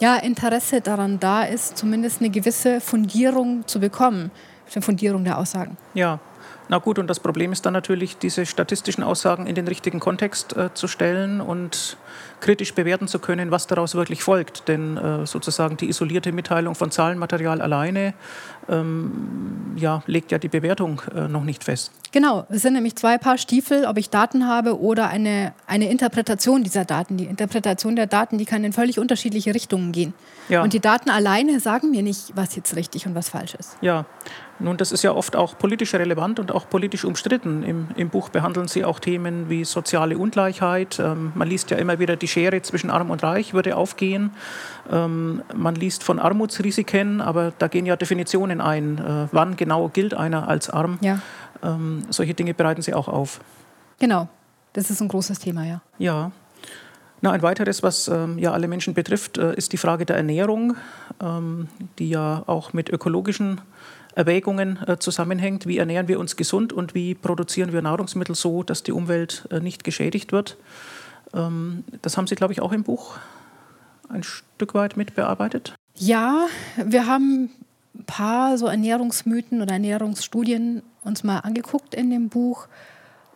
ja, 0.00 0.16
Interesse 0.16 0.80
daran 0.80 1.20
da 1.20 1.42
ist, 1.42 1.76
zumindest 1.76 2.20
eine 2.20 2.30
gewisse 2.30 2.80
Fundierung 2.80 3.66
zu 3.66 3.80
bekommen, 3.80 4.30
eine 4.74 4.82
Fundierung 4.82 5.24
der 5.24 5.38
Aussagen. 5.38 5.76
Ja, 5.94 6.20
na 6.68 6.78
gut, 6.78 6.98
und 6.98 7.08
das 7.08 7.20
Problem 7.20 7.52
ist 7.52 7.66
dann 7.66 7.72
natürlich, 7.72 8.16
diese 8.16 8.46
statistischen 8.46 9.04
Aussagen 9.04 9.46
in 9.46 9.54
den 9.54 9.68
richtigen 9.68 10.00
Kontext 10.00 10.56
äh, 10.56 10.72
zu 10.72 10.88
stellen 10.88 11.40
und 11.40 11.96
kritisch 12.40 12.74
bewerten 12.74 13.08
zu 13.08 13.18
können, 13.18 13.50
was 13.50 13.66
daraus 13.66 13.94
wirklich 13.94 14.22
folgt. 14.22 14.68
Denn 14.68 14.96
äh, 14.96 15.26
sozusagen 15.26 15.76
die 15.76 15.88
isolierte 15.88 16.32
Mitteilung 16.32 16.74
von 16.74 16.90
Zahlenmaterial 16.90 17.60
alleine 17.60 18.14
ähm, 18.68 19.74
ja, 19.76 20.02
legt 20.06 20.32
ja 20.32 20.38
die 20.38 20.48
Bewertung 20.48 21.02
äh, 21.14 21.28
noch 21.28 21.44
nicht 21.44 21.64
fest. 21.64 21.92
Genau, 22.12 22.46
es 22.48 22.62
sind 22.62 22.74
nämlich 22.74 22.96
zwei 22.96 23.18
Paar 23.18 23.38
Stiefel, 23.38 23.86
ob 23.86 23.98
ich 23.98 24.08
Daten 24.10 24.46
habe 24.46 24.80
oder 24.80 25.08
eine, 25.08 25.52
eine 25.66 25.90
Interpretation 25.90 26.62
dieser 26.62 26.84
Daten. 26.84 27.16
Die 27.16 27.24
Interpretation 27.24 27.96
der 27.96 28.06
Daten, 28.06 28.38
die 28.38 28.44
kann 28.44 28.62
in 28.64 28.72
völlig 28.72 28.98
unterschiedliche 28.98 29.54
Richtungen 29.54 29.92
gehen. 29.92 30.14
Ja. 30.48 30.62
Und 30.62 30.72
die 30.72 30.80
Daten 30.80 31.10
alleine 31.10 31.58
sagen 31.60 31.90
mir 31.90 32.02
nicht, 32.02 32.32
was 32.36 32.54
jetzt 32.54 32.76
richtig 32.76 33.06
und 33.06 33.14
was 33.14 33.30
falsch 33.30 33.54
ist. 33.54 33.76
Ja, 33.80 34.06
nun, 34.60 34.76
das 34.76 34.92
ist 34.92 35.02
ja 35.02 35.12
oft 35.12 35.34
auch 35.34 35.58
politisch 35.58 35.94
relevant 35.94 36.38
und 36.38 36.52
auch 36.52 36.68
politisch 36.68 37.04
umstritten. 37.04 37.64
Im, 37.64 37.88
im 37.96 38.08
Buch 38.08 38.28
behandeln 38.28 38.68
Sie 38.68 38.84
auch 38.84 39.00
Themen 39.00 39.48
wie 39.50 39.64
soziale 39.64 40.16
Ungleichheit. 40.16 41.00
Ähm, 41.00 41.32
man 41.34 41.48
liest 41.48 41.70
ja 41.70 41.76
immer 41.76 41.98
wieder, 41.98 42.03
die 42.06 42.28
Schere 42.28 42.62
zwischen 42.62 42.90
Arm 42.90 43.10
und 43.10 43.22
Reich 43.22 43.54
würde 43.54 43.76
aufgehen. 43.76 44.30
Ähm, 44.90 45.42
man 45.54 45.74
liest 45.74 46.02
von 46.04 46.18
Armutsrisiken, 46.18 47.20
aber 47.20 47.52
da 47.58 47.68
gehen 47.68 47.86
ja 47.86 47.96
Definitionen 47.96 48.60
ein. 48.60 48.98
Äh, 48.98 49.28
wann 49.32 49.56
genau 49.56 49.88
gilt 49.88 50.14
einer 50.14 50.48
als 50.48 50.70
arm? 50.70 50.98
Ja. 51.00 51.20
Ähm, 51.62 52.04
solche 52.10 52.34
Dinge 52.34 52.54
bereiten 52.54 52.82
Sie 52.82 52.94
auch 52.94 53.08
auf. 53.08 53.40
Genau, 53.98 54.28
das 54.72 54.90
ist 54.90 55.00
ein 55.00 55.08
großes 55.08 55.38
Thema, 55.38 55.64
ja. 55.64 55.80
Ja. 55.98 56.32
Na, 57.20 57.30
ein 57.32 57.42
weiteres, 57.42 57.82
was 57.82 58.08
ähm, 58.08 58.38
ja 58.38 58.52
alle 58.52 58.68
Menschen 58.68 58.92
betrifft, 58.92 59.38
äh, 59.38 59.54
ist 59.54 59.72
die 59.72 59.78
Frage 59.78 60.04
der 60.04 60.16
Ernährung, 60.16 60.76
ähm, 61.22 61.68
die 61.98 62.10
ja 62.10 62.42
auch 62.46 62.74
mit 62.74 62.90
ökologischen 62.90 63.62
Erwägungen 64.14 64.78
äh, 64.86 64.98
zusammenhängt. 64.98 65.66
Wie 65.66 65.78
ernähren 65.78 66.08
wir 66.08 66.20
uns 66.20 66.36
gesund 66.36 66.72
und 66.72 66.94
wie 66.94 67.14
produzieren 67.14 67.72
wir 67.72 67.82
Nahrungsmittel 67.82 68.34
so, 68.34 68.62
dass 68.62 68.82
die 68.82 68.92
Umwelt 68.92 69.48
äh, 69.50 69.60
nicht 69.60 69.84
geschädigt 69.84 70.32
wird? 70.32 70.56
Ähm, 71.34 71.84
das 72.02 72.16
haben 72.16 72.26
Sie, 72.26 72.34
glaube 72.34 72.52
ich, 72.52 72.60
auch 72.60 72.72
im 72.72 72.82
Buch 72.82 73.16
ein 74.08 74.22
Stück 74.22 74.74
weit 74.74 74.96
mitbearbeitet. 74.96 75.74
Ja, 75.96 76.46
wir 76.76 77.06
haben 77.06 77.50
ein 77.94 78.04
paar 78.04 78.58
so 78.58 78.66
Ernährungsmythen 78.66 79.62
oder 79.62 79.74
Ernährungsstudien 79.74 80.82
uns 81.02 81.24
mal 81.24 81.40
angeguckt 81.40 81.94
in 81.94 82.10
dem 82.10 82.28
Buch. 82.28 82.66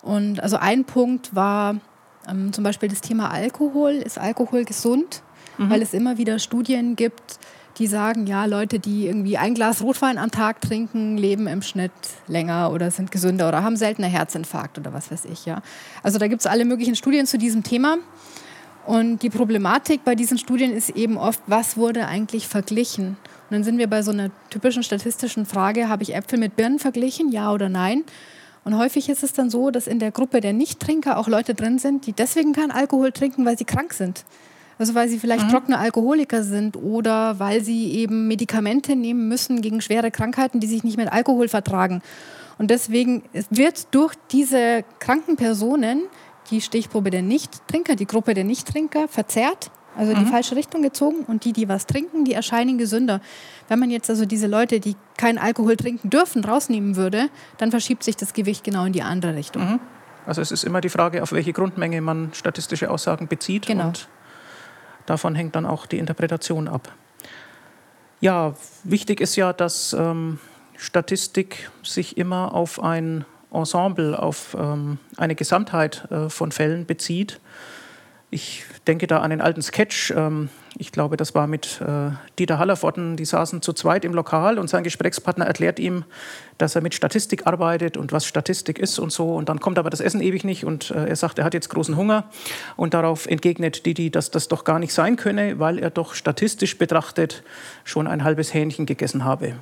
Und 0.03 0.41
also 0.41 0.57
ein 0.57 0.85
Punkt 0.85 1.35
war 1.35 1.77
ähm, 2.29 2.53
zum 2.53 2.65
Beispiel 2.65 2.89
das 2.89 3.01
Thema 3.01 3.31
Alkohol. 3.31 3.93
Ist 3.93 4.19
Alkohol 4.19 4.65
gesund? 4.65 5.23
Mhm. 5.59 5.71
Weil 5.71 5.83
es 5.83 5.93
immer 5.93 6.19
wieder 6.19 6.39
Studien 6.39 6.97
gibt, 6.97 7.39
die 7.79 7.87
sagen, 7.87 8.27
ja, 8.27 8.45
Leute, 8.45 8.79
die 8.79 9.07
irgendwie 9.07 9.39
ein 9.39 9.55
Glas 9.55 9.83
Rotwein 9.83 10.19
am 10.19 10.31
Tag 10.31 10.61
trinken, 10.61 11.17
leben 11.17 11.47
im 11.47 11.63
Schnitt 11.63 11.93
länger 12.27 12.73
oder 12.73 12.91
sind 12.91 13.11
gesünder 13.11 13.49
oder 13.49 13.63
haben 13.63 13.77
seltener 13.77 14.09
Herzinfarkt 14.09 14.79
oder 14.79 14.93
was 14.93 15.11
weiß 15.11 15.27
ich, 15.27 15.47
ja. 15.47 15.63
Also 16.03 16.19
da 16.19 16.27
gibt 16.27 16.41
es 16.41 16.47
alle 16.47 16.65
möglichen 16.65 16.97
Studien 16.97 17.27
zu 17.27 17.39
diesem 17.39 17.63
Thema. 17.63 17.99
Und 18.87 19.23
die 19.23 19.29
Problematik 19.29 20.03
bei 20.05 20.15
diesen 20.15 20.39
Studien 20.39 20.73
ist 20.73 20.91
eben 20.91 21.19
oft, 21.19 21.43
was 21.47 21.77
wurde 21.77 22.07
eigentlich 22.07 22.49
verglichen? 22.49 23.09
Und 23.09 23.17
dann 23.51 23.63
sind 23.63 23.77
wir 23.77 23.87
bei 23.87 24.03
so 24.03 24.11
einer 24.11 24.31
typischen 24.49 24.83
statistischen 24.83 25.45
Frage, 25.45 25.89
habe 25.89 26.03
ich 26.03 26.15
Äpfel 26.15 26.39
mit 26.39 26.57
Birnen 26.57 26.79
verglichen, 26.79 27.31
ja 27.31 27.53
oder 27.53 27.69
nein? 27.69 28.05
Und 28.65 28.77
häufig 28.77 29.09
ist 29.09 29.23
es 29.23 29.33
dann 29.33 29.51
so, 29.51 29.71
dass 29.71 29.87
in 29.87 29.99
der 29.99 30.11
Gruppe 30.11 30.41
der 30.41 30.53
Nichttrinker 30.53 31.19
auch 31.19 31.29
Leute 31.29 31.55
drin 31.55 31.79
sind, 31.79 32.07
die 32.07 32.13
deswegen 32.13 32.53
keinen 32.53 32.71
Alkohol 32.71 33.13
trinken, 33.13 33.45
weil 33.45 33.57
sie 33.57 33.65
krank 33.65 33.93
sind. 33.93 34.25
Also 34.79 34.95
weil 34.95 35.09
sie 35.09 35.19
vielleicht 35.19 35.47
mhm. 35.47 35.51
trockene 35.51 35.79
Alkoholiker 35.79 36.43
sind 36.43 36.77
oder 36.77 37.39
weil 37.39 37.63
sie 37.63 37.93
eben 37.93 38.29
Medikamente 38.29 38.95
nehmen 38.95 39.29
müssen 39.29 39.61
gegen 39.61 39.81
schwere 39.81 40.11
Krankheiten, 40.11 40.61
die 40.61 40.67
sich 40.67 40.85
nicht 40.85 40.97
mit 40.97 41.13
Alkohol 41.13 41.49
vertragen. 41.49 42.01
Und 42.59 42.71
deswegen 42.71 43.23
wird 43.51 43.95
durch 43.95 44.15
diese 44.31 44.85
kranken 44.99 45.37
Personen 45.37 46.03
die 46.51 46.61
Stichprobe 46.61 47.11
der 47.11 47.23
Nichttrinker, 47.23 47.95
die 47.95 48.07
Gruppe 48.07 48.35
der 48.35 48.45
Nichttrinker 48.45 49.07
verzerrt, 49.09 49.71
also 49.97 50.13
in 50.13 50.19
mhm. 50.19 50.25
die 50.25 50.31
falsche 50.31 50.57
Richtung 50.57 50.83
gezogen 50.83 51.25
und 51.27 51.45
die, 51.45 51.53
die 51.53 51.69
was 51.69 51.87
trinken, 51.87 52.25
die 52.25 52.33
erscheinen 52.33 52.79
gesünder. 52.79 53.21
Wenn 53.69 53.79
man 53.79 53.91
jetzt 53.91 54.09
also 54.09 54.27
diese 54.27 54.47
Leute, 54.47 54.81
die 54.81 54.95
keinen 55.17 55.39
Alkohol 55.39 55.77
trinken 55.77 56.09
dürfen, 56.09 56.45
rausnehmen 56.45 56.97
würde, 56.97 57.29
dann 57.59 57.71
verschiebt 57.71 58.05
sich 58.05 58.17
das 58.17 58.33
Gewicht 58.33 58.65
genau 58.65 58.85
in 58.85 58.93
die 58.93 59.03
andere 59.03 59.35
Richtung. 59.35 59.73
Mhm. 59.73 59.81
Also 60.27 60.43
es 60.43 60.53
ist 60.53 60.65
immer 60.65 60.81
die 60.81 60.91
Frage, 60.91 61.23
auf 61.23 61.33
welche 61.33 61.53
Grundmenge 61.53 62.01
man 62.01 62.31
statistische 62.35 62.91
Aussagen 62.91 63.29
bezieht 63.29 63.67
genau. 63.67 63.89
und 63.89 64.09
davon 65.09 65.35
hängt 65.35 65.57
dann 65.57 65.67
auch 65.67 65.87
die 65.87 65.99
Interpretation 65.99 66.69
ab. 66.69 66.93
Ja, 68.21 68.55
wichtig 68.85 69.21
ist 69.21 69.37
ja, 69.37 69.53
dass 69.53 69.93
ähm, 69.93 70.39
Statistik 70.77 71.71
sich 71.83 72.17
immer 72.17 72.55
auf 72.55 72.83
ein 72.83 73.25
Ensemble, 73.53 74.19
auf 74.19 74.57
ähm, 74.59 74.99
eine 75.17 75.35
Gesamtheit 75.35 76.11
äh, 76.11 76.29
von 76.29 76.53
Fällen 76.53 76.85
bezieht. 76.85 77.41
Ich 78.31 78.65
denke 78.87 79.07
da 79.07 79.21
an 79.21 79.31
den 79.31 79.41
alten 79.41 79.63
Sketch. 79.63 80.13
Ähm, 80.15 80.51
ich 80.77 80.93
glaube, 80.93 81.17
das 81.17 81.35
war 81.35 81.47
mit 81.47 81.81
äh, 81.81 82.11
Dieter 82.39 82.59
Hallervorden. 82.59 83.17
Die 83.17 83.25
saßen 83.25 83.63
zu 83.63 83.73
zweit 83.73 84.05
im 84.05 84.13
Lokal 84.13 84.59
und 84.59 84.69
sein 84.69 84.85
Gesprächspartner 84.85 85.47
erklärt 85.47 85.79
ihm, 85.79 86.05
dass 86.59 86.75
er 86.75 86.83
mit 86.83 86.95
Statistik 86.95 87.47
arbeitet 87.47 87.97
und 87.97 88.13
was 88.13 88.27
Statistik 88.27 88.79
ist 88.79 88.99
und 88.99 89.11
so. 89.11 89.35
Und 89.35 89.49
dann 89.49 89.61
kommt 89.61 89.79
aber 89.79 89.89
das 89.89 90.01
Essen 90.01 90.21
ewig 90.21 90.45
nicht 90.45 90.67
und 90.67 90.91
äh, 90.91 91.07
er 91.07 91.17
sagt, 91.17 91.39
er 91.39 91.47
hat 91.47 91.55
jetzt 91.55 91.71
großen 91.71 91.97
Hunger. 91.97 92.29
Und 92.77 92.93
darauf 92.93 93.27
entgegnet 93.27 93.87
Didi, 93.87 94.11
dass 94.11 94.31
das 94.31 94.49
doch 94.49 94.65
gar 94.65 94.79
nicht 94.79 94.93
sein 94.93 95.17
könne, 95.17 95.59
weil 95.59 95.79
er 95.79 95.89
doch 95.89 96.13
statistisch 96.13 96.77
betrachtet 96.77 97.43
schon 97.85 98.07
ein 98.07 98.25
halbes 98.25 98.53
Hähnchen 98.53 98.85
gegessen 98.85 99.25
habe. 99.25 99.55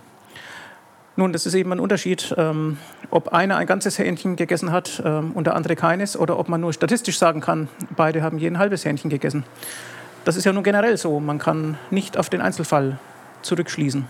Nun, 1.19 1.33
das 1.33 1.47
ist 1.47 1.55
eben 1.55 1.73
ein 1.73 1.81
Unterschied, 1.81 2.35
ähm, 2.37 2.77
ob 3.11 3.29
einer 3.29 3.57
ein 3.57 3.67
ganzes 3.67 3.99
Hähnchen 3.99 4.37
gegessen 4.37 4.71
hat 4.71 5.03
ähm, 5.03 5.33
und 5.33 5.47
der 5.47 5.57
andere 5.57 5.75
keines 5.75 6.17
oder 6.17 6.39
ob 6.39 6.51
man 6.51 6.61
nur 6.61 6.75
statistisch 6.75 7.19
sagen 7.19 7.41
kann, 7.41 7.69
beide 7.97 8.23
haben 8.23 8.37
je 8.37 8.49
ein 8.49 8.59
halbes 8.59 8.85
Hähnchen 8.85 9.09
gegessen. 9.09 9.45
Das 10.27 10.37
ist 10.37 10.45
ja 10.45 10.53
nun 10.53 10.63
generell 10.63 10.99
so. 10.99 11.19
Man 11.19 11.39
kann 11.39 11.79
nicht 11.91 12.19
auf 12.19 12.29
den 12.29 12.43
Einzelfall 12.43 12.99
zurückschließen. 13.41 14.05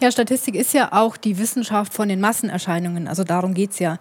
Ja, 0.00 0.12
Statistik 0.12 0.54
ist 0.54 0.72
ja 0.72 0.92
auch 0.92 1.16
die 1.16 1.38
Wissenschaft 1.38 1.92
von 1.92 2.08
den 2.08 2.20
Massenerscheinungen. 2.20 3.08
Also 3.08 3.24
darum 3.24 3.52
geht 3.54 3.72
es 3.72 3.80
ja. 3.80 3.98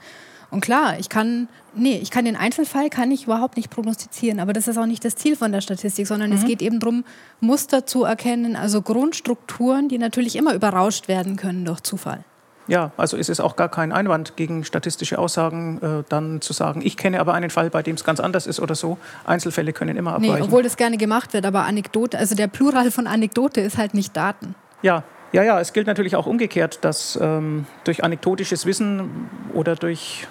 Und 0.52 0.62
klar, 0.62 1.00
ich 1.00 1.10
kann, 1.10 1.48
nee, 1.74 1.98
ich 1.98 2.12
kann 2.12 2.26
den 2.26 2.36
Einzelfall 2.36 2.90
kann 2.90 3.10
ich 3.10 3.24
überhaupt 3.24 3.58
nicht 3.58 3.72
prognostizieren, 3.72 4.40
aber 4.40 4.54
das 4.54 4.68
ist 4.68 4.78
auch 4.78 4.86
nicht 4.86 5.04
das 5.04 5.16
Ziel 5.16 5.36
von 5.36 5.52
der 5.52 5.62
Statistik, 5.62 6.06
sondern 6.06 6.30
mhm. 6.30 6.36
es 6.36 6.46
geht 6.46 6.62
eben 6.62 6.80
darum, 6.80 7.06
Muster 7.40 7.86
zu 7.88 8.04
erkennen, 8.04 8.56
also 8.56 8.82
Grundstrukturen, 8.82 9.90
die 9.90 9.98
natürlich 9.98 10.36
immer 10.36 10.54
überrauscht 10.54 11.08
werden 11.08 11.38
können 11.38 11.66
durch 11.66 11.82
Zufall. 11.82 12.24
Ja, 12.68 12.92
also 12.98 13.16
ist 13.18 13.30
es 13.30 13.40
auch 13.40 13.56
gar 13.56 13.70
kein 13.70 13.92
Einwand 13.92 14.36
gegen 14.38 14.64
statistische 14.64 15.20
Aussagen, 15.20 15.80
äh, 15.82 16.04
dann 16.10 16.42
zu 16.42 16.54
sagen, 16.54 16.82
ich 16.84 16.98
kenne 16.98 17.20
aber 17.20 17.34
einen 17.34 17.50
Fall, 17.50 17.70
bei 17.70 17.84
dem 17.84 17.96
es 17.96 18.04
ganz 18.04 18.20
anders 18.20 18.48
ist 18.48 18.60
oder 18.60 18.76
so. 18.76 18.98
Einzelfälle 19.26 19.72
können 19.72 19.98
immer 19.98 20.14
abweichen. 20.14 20.36
Nee, 20.36 20.42
obwohl 20.42 20.64
das 20.64 20.78
gerne 20.78 20.98
gemacht 20.98 21.34
wird, 21.34 21.46
aber 21.46 21.66
Anekdote, 21.66 22.18
also 22.18 22.36
der 22.36 22.48
Plural 22.48 22.92
von 22.92 23.08
Anekdote 23.08 23.62
ist 23.62 23.78
halt 23.78 23.94
nicht 23.94 24.16
Daten. 24.18 24.56
Ja, 24.82 25.04
ja, 25.32 25.44
ja, 25.44 25.60
es 25.60 25.74
gilt 25.74 25.88
natürlich 25.88 26.16
auch 26.16 26.28
umgekehrt, 26.28 26.80
dass 26.82 27.20
ähm, 27.22 27.66
durch 27.84 28.04
anekdotisches 28.04 28.66
Wissen 28.66 29.30
oder 29.54 29.76
durch 29.76 30.28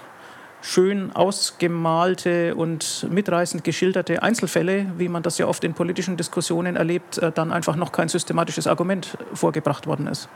schön 0.62 1.14
ausgemalte 1.14 2.54
und 2.54 3.06
mitreißend 3.10 3.64
geschilderte 3.64 4.22
Einzelfälle, 4.22 4.86
wie 4.96 5.08
man 5.08 5.22
das 5.22 5.36
ja 5.36 5.46
oft 5.46 5.62
in 5.62 5.74
politischen 5.74 6.16
Diskussionen 6.16 6.76
erlebt, 6.76 7.18
äh, 7.18 7.30
dann 7.30 7.52
einfach 7.52 7.76
noch 7.76 7.92
kein 7.92 8.08
systematisches 8.08 8.66
Argument 8.66 9.18
vorgebracht 9.34 9.86
worden 9.86 10.06
ist. 10.06 10.28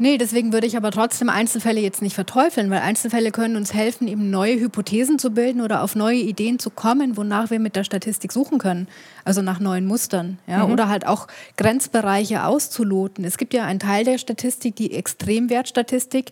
Nee, 0.00 0.16
deswegen 0.16 0.52
würde 0.52 0.66
ich 0.66 0.76
aber 0.76 0.92
trotzdem 0.92 1.28
Einzelfälle 1.28 1.80
jetzt 1.80 2.02
nicht 2.02 2.14
verteufeln, 2.14 2.70
weil 2.70 2.80
Einzelfälle 2.80 3.32
können 3.32 3.56
uns 3.56 3.74
helfen, 3.74 4.06
eben 4.06 4.30
neue 4.30 4.60
Hypothesen 4.60 5.18
zu 5.18 5.30
bilden 5.30 5.60
oder 5.60 5.82
auf 5.82 5.96
neue 5.96 6.18
Ideen 6.18 6.58
zu 6.58 6.70
kommen, 6.70 7.16
wonach 7.16 7.50
wir 7.50 7.58
mit 7.58 7.74
der 7.74 7.84
Statistik 7.84 8.32
suchen 8.32 8.58
können. 8.58 8.86
Also 9.24 9.42
nach 9.42 9.58
neuen 9.58 9.86
Mustern. 9.86 10.38
Ja? 10.46 10.66
Mhm. 10.66 10.72
Oder 10.72 10.88
halt 10.88 11.06
auch 11.06 11.26
Grenzbereiche 11.56 12.44
auszuloten. 12.44 13.24
Es 13.24 13.38
gibt 13.38 13.54
ja 13.54 13.64
einen 13.64 13.80
Teil 13.80 14.04
der 14.04 14.18
Statistik, 14.18 14.76
die 14.76 14.94
Extremwertstatistik, 14.94 16.30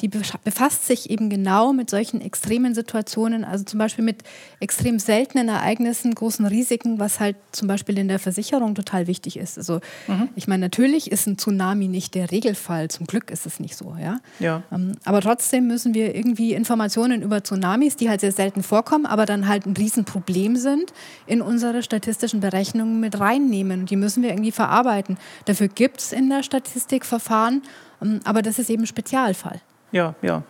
die 0.00 0.08
befasst 0.08 0.86
sich 0.86 1.10
eben 1.10 1.30
genau 1.30 1.72
mit 1.72 1.88
solchen 1.88 2.20
extremen 2.20 2.74
Situationen, 2.74 3.44
also 3.44 3.64
zum 3.64 3.78
Beispiel 3.78 4.04
mit 4.04 4.22
extrem 4.60 4.98
seltenen 4.98 5.48
Ereignissen, 5.48 6.14
großen 6.14 6.44
Risiken, 6.44 6.98
was 6.98 7.18
halt 7.18 7.36
zum 7.52 7.66
Beispiel 7.66 7.96
in 7.96 8.08
der 8.08 8.18
Versicherung 8.18 8.74
total 8.74 9.06
wichtig 9.06 9.38
ist. 9.38 9.56
Also 9.56 9.80
mhm. 10.06 10.28
ich 10.36 10.48
meine, 10.48 10.60
natürlich 10.60 11.10
ist 11.10 11.26
ein 11.26 11.38
Tsunami 11.38 11.88
nicht 11.88 12.14
der 12.14 12.30
Regelfall, 12.30 12.88
zum 12.88 13.06
Glück 13.06 13.30
ist 13.30 13.46
es 13.46 13.58
nicht 13.58 13.74
so, 13.74 13.96
ja. 13.98 14.20
ja. 14.38 14.62
Ähm, 14.70 14.92
aber 15.04 15.22
trotzdem 15.22 15.66
müssen 15.66 15.94
wir 15.94 16.14
irgendwie 16.14 16.52
Informationen 16.52 17.22
über 17.22 17.42
Tsunamis, 17.42 17.96
die 17.96 18.10
halt 18.10 18.20
sehr 18.20 18.32
selten 18.32 18.62
vorkommen, 18.62 19.06
aber 19.06 19.24
dann 19.24 19.48
halt 19.48 19.64
ein 19.64 19.76
Riesenproblem 19.76 20.56
sind, 20.56 20.92
in 21.26 21.40
unsere 21.40 21.82
statistischen 21.82 22.40
Berechnungen 22.40 23.00
mit 23.00 23.18
reinnehmen. 23.18 23.80
Und 23.80 23.90
die 23.90 23.96
müssen 23.96 24.22
wir 24.22 24.30
irgendwie 24.30 24.52
verarbeiten. 24.52 25.16
Dafür 25.46 25.68
gibt 25.68 26.00
es 26.00 26.12
in 26.12 26.28
der 26.28 26.42
Statistik 26.42 27.06
Verfahren, 27.06 27.62
ähm, 28.02 28.20
aber 28.24 28.42
das 28.42 28.58
ist 28.58 28.68
eben 28.68 28.82
ein 28.82 28.86
Spezialfall. 28.86 29.62
Ja, 29.96 30.14
ja. 30.20 30.42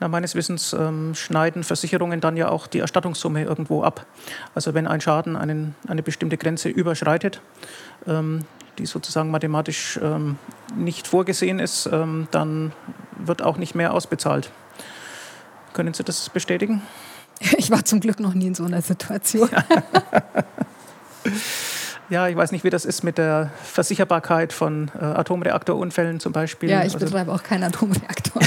Na, 0.00 0.08
meines 0.08 0.34
Wissens 0.34 0.72
ähm, 0.72 1.14
schneiden 1.14 1.62
Versicherungen 1.62 2.22
dann 2.22 2.38
ja 2.38 2.48
auch 2.48 2.66
die 2.66 2.78
Erstattungssumme 2.78 3.44
irgendwo 3.44 3.82
ab. 3.82 4.06
Also 4.54 4.72
wenn 4.72 4.86
ein 4.86 5.02
Schaden 5.02 5.36
einen, 5.36 5.74
eine 5.86 6.02
bestimmte 6.02 6.38
Grenze 6.38 6.70
überschreitet, 6.70 7.42
ähm, 8.06 8.46
die 8.78 8.86
sozusagen 8.86 9.30
mathematisch 9.30 10.00
ähm, 10.02 10.38
nicht 10.74 11.06
vorgesehen 11.06 11.58
ist, 11.58 11.84
ähm, 11.92 12.28
dann 12.30 12.72
wird 13.18 13.42
auch 13.42 13.58
nicht 13.58 13.74
mehr 13.74 13.92
ausbezahlt. 13.92 14.50
Können 15.74 15.92
Sie 15.92 16.02
das 16.04 16.30
bestätigen? 16.30 16.82
Ich 17.56 17.70
war 17.70 17.84
zum 17.84 18.00
Glück 18.00 18.18
noch 18.18 18.34
nie 18.34 18.48
in 18.48 18.54
so 18.56 18.64
einer 18.64 18.82
Situation. 18.82 19.48
Ja, 22.10 22.26
ich 22.26 22.36
weiß 22.36 22.52
nicht, 22.52 22.64
wie 22.64 22.70
das 22.70 22.84
ist 22.84 23.04
mit 23.04 23.18
der 23.18 23.50
Versicherbarkeit 23.62 24.52
von 24.52 24.90
äh, 24.98 25.04
Atomreaktorunfällen 25.04 26.20
zum 26.20 26.32
Beispiel. 26.32 26.70
Ja, 26.70 26.78
ich 26.78 26.94
also, 26.94 27.04
betreibe 27.04 27.32
auch 27.32 27.42
keinen 27.42 27.64
Atomreaktor. 27.64 28.40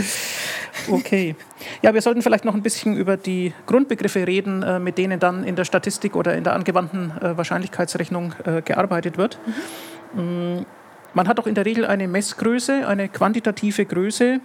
okay. 0.90 1.36
Ja, 1.80 1.94
wir 1.94 2.02
sollten 2.02 2.22
vielleicht 2.22 2.44
noch 2.44 2.54
ein 2.54 2.62
bisschen 2.62 2.96
über 2.96 3.16
die 3.16 3.52
Grundbegriffe 3.66 4.26
reden, 4.26 4.62
äh, 4.64 4.80
mit 4.80 4.98
denen 4.98 5.20
dann 5.20 5.44
in 5.44 5.54
der 5.54 5.64
Statistik 5.64 6.16
oder 6.16 6.34
in 6.34 6.42
der 6.42 6.54
angewandten 6.54 7.12
äh, 7.20 7.36
Wahrscheinlichkeitsrechnung 7.36 8.34
äh, 8.44 8.62
gearbeitet 8.62 9.16
wird. 9.16 9.38
Mhm. 10.14 10.58
Mm, 10.58 10.66
man 11.14 11.28
hat 11.28 11.38
auch 11.38 11.46
in 11.46 11.54
der 11.54 11.66
Regel 11.66 11.86
eine 11.86 12.08
Messgröße, 12.08 12.88
eine 12.88 13.08
quantitative 13.08 13.84
Größe, 13.84 14.40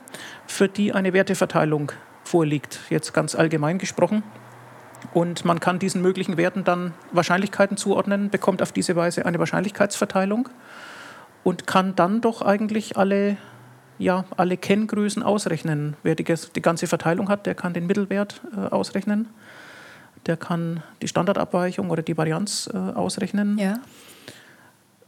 für 0.46 0.68
die 0.68 0.94
eine 0.94 1.14
Werteverteilung 1.14 1.92
vorliegt, 2.24 2.82
jetzt 2.90 3.14
ganz 3.14 3.36
allgemein 3.36 3.78
gesprochen. 3.78 4.22
Und 5.14 5.46
man 5.46 5.60
kann 5.60 5.80
diesen 5.80 6.02
möglichen 6.02 6.38
Werten 6.38 6.64
dann 6.64 6.94
Wahrscheinlichkeiten 7.12 7.78
zuordnen, 7.78 8.30
bekommt 8.30 8.62
auf 8.62 8.72
diese 8.72 8.96
Weise 8.96 9.26
eine 9.26 9.40
Wahrscheinlichkeitsverteilung 9.40 10.50
und 11.44 11.66
kann 11.66 11.96
dann 11.96 12.22
doch 12.22 12.42
eigentlich 12.42 12.98
alle, 12.98 13.38
ja, 13.98 14.26
alle 14.36 14.58
Kenngrößen 14.58 15.24
ausrechnen. 15.24 15.96
Wer 16.04 16.16
die, 16.16 16.24
die 16.24 16.62
ganze 16.62 16.88
Verteilung 16.88 17.30
hat, 17.30 17.46
der 17.46 17.56
kann 17.56 17.74
den 17.74 17.88
Mittelwert 17.88 18.42
äh, 18.56 18.68
ausrechnen. 18.68 19.30
Der 20.26 20.36
kann 20.36 20.84
die 21.02 21.08
Standardabweichung 21.08 21.90
oder 21.90 22.04
die 22.04 22.18
Varianz 22.18 22.70
äh, 22.74 22.78
ausrechnen. 22.78 23.58
Ja. 23.58 23.80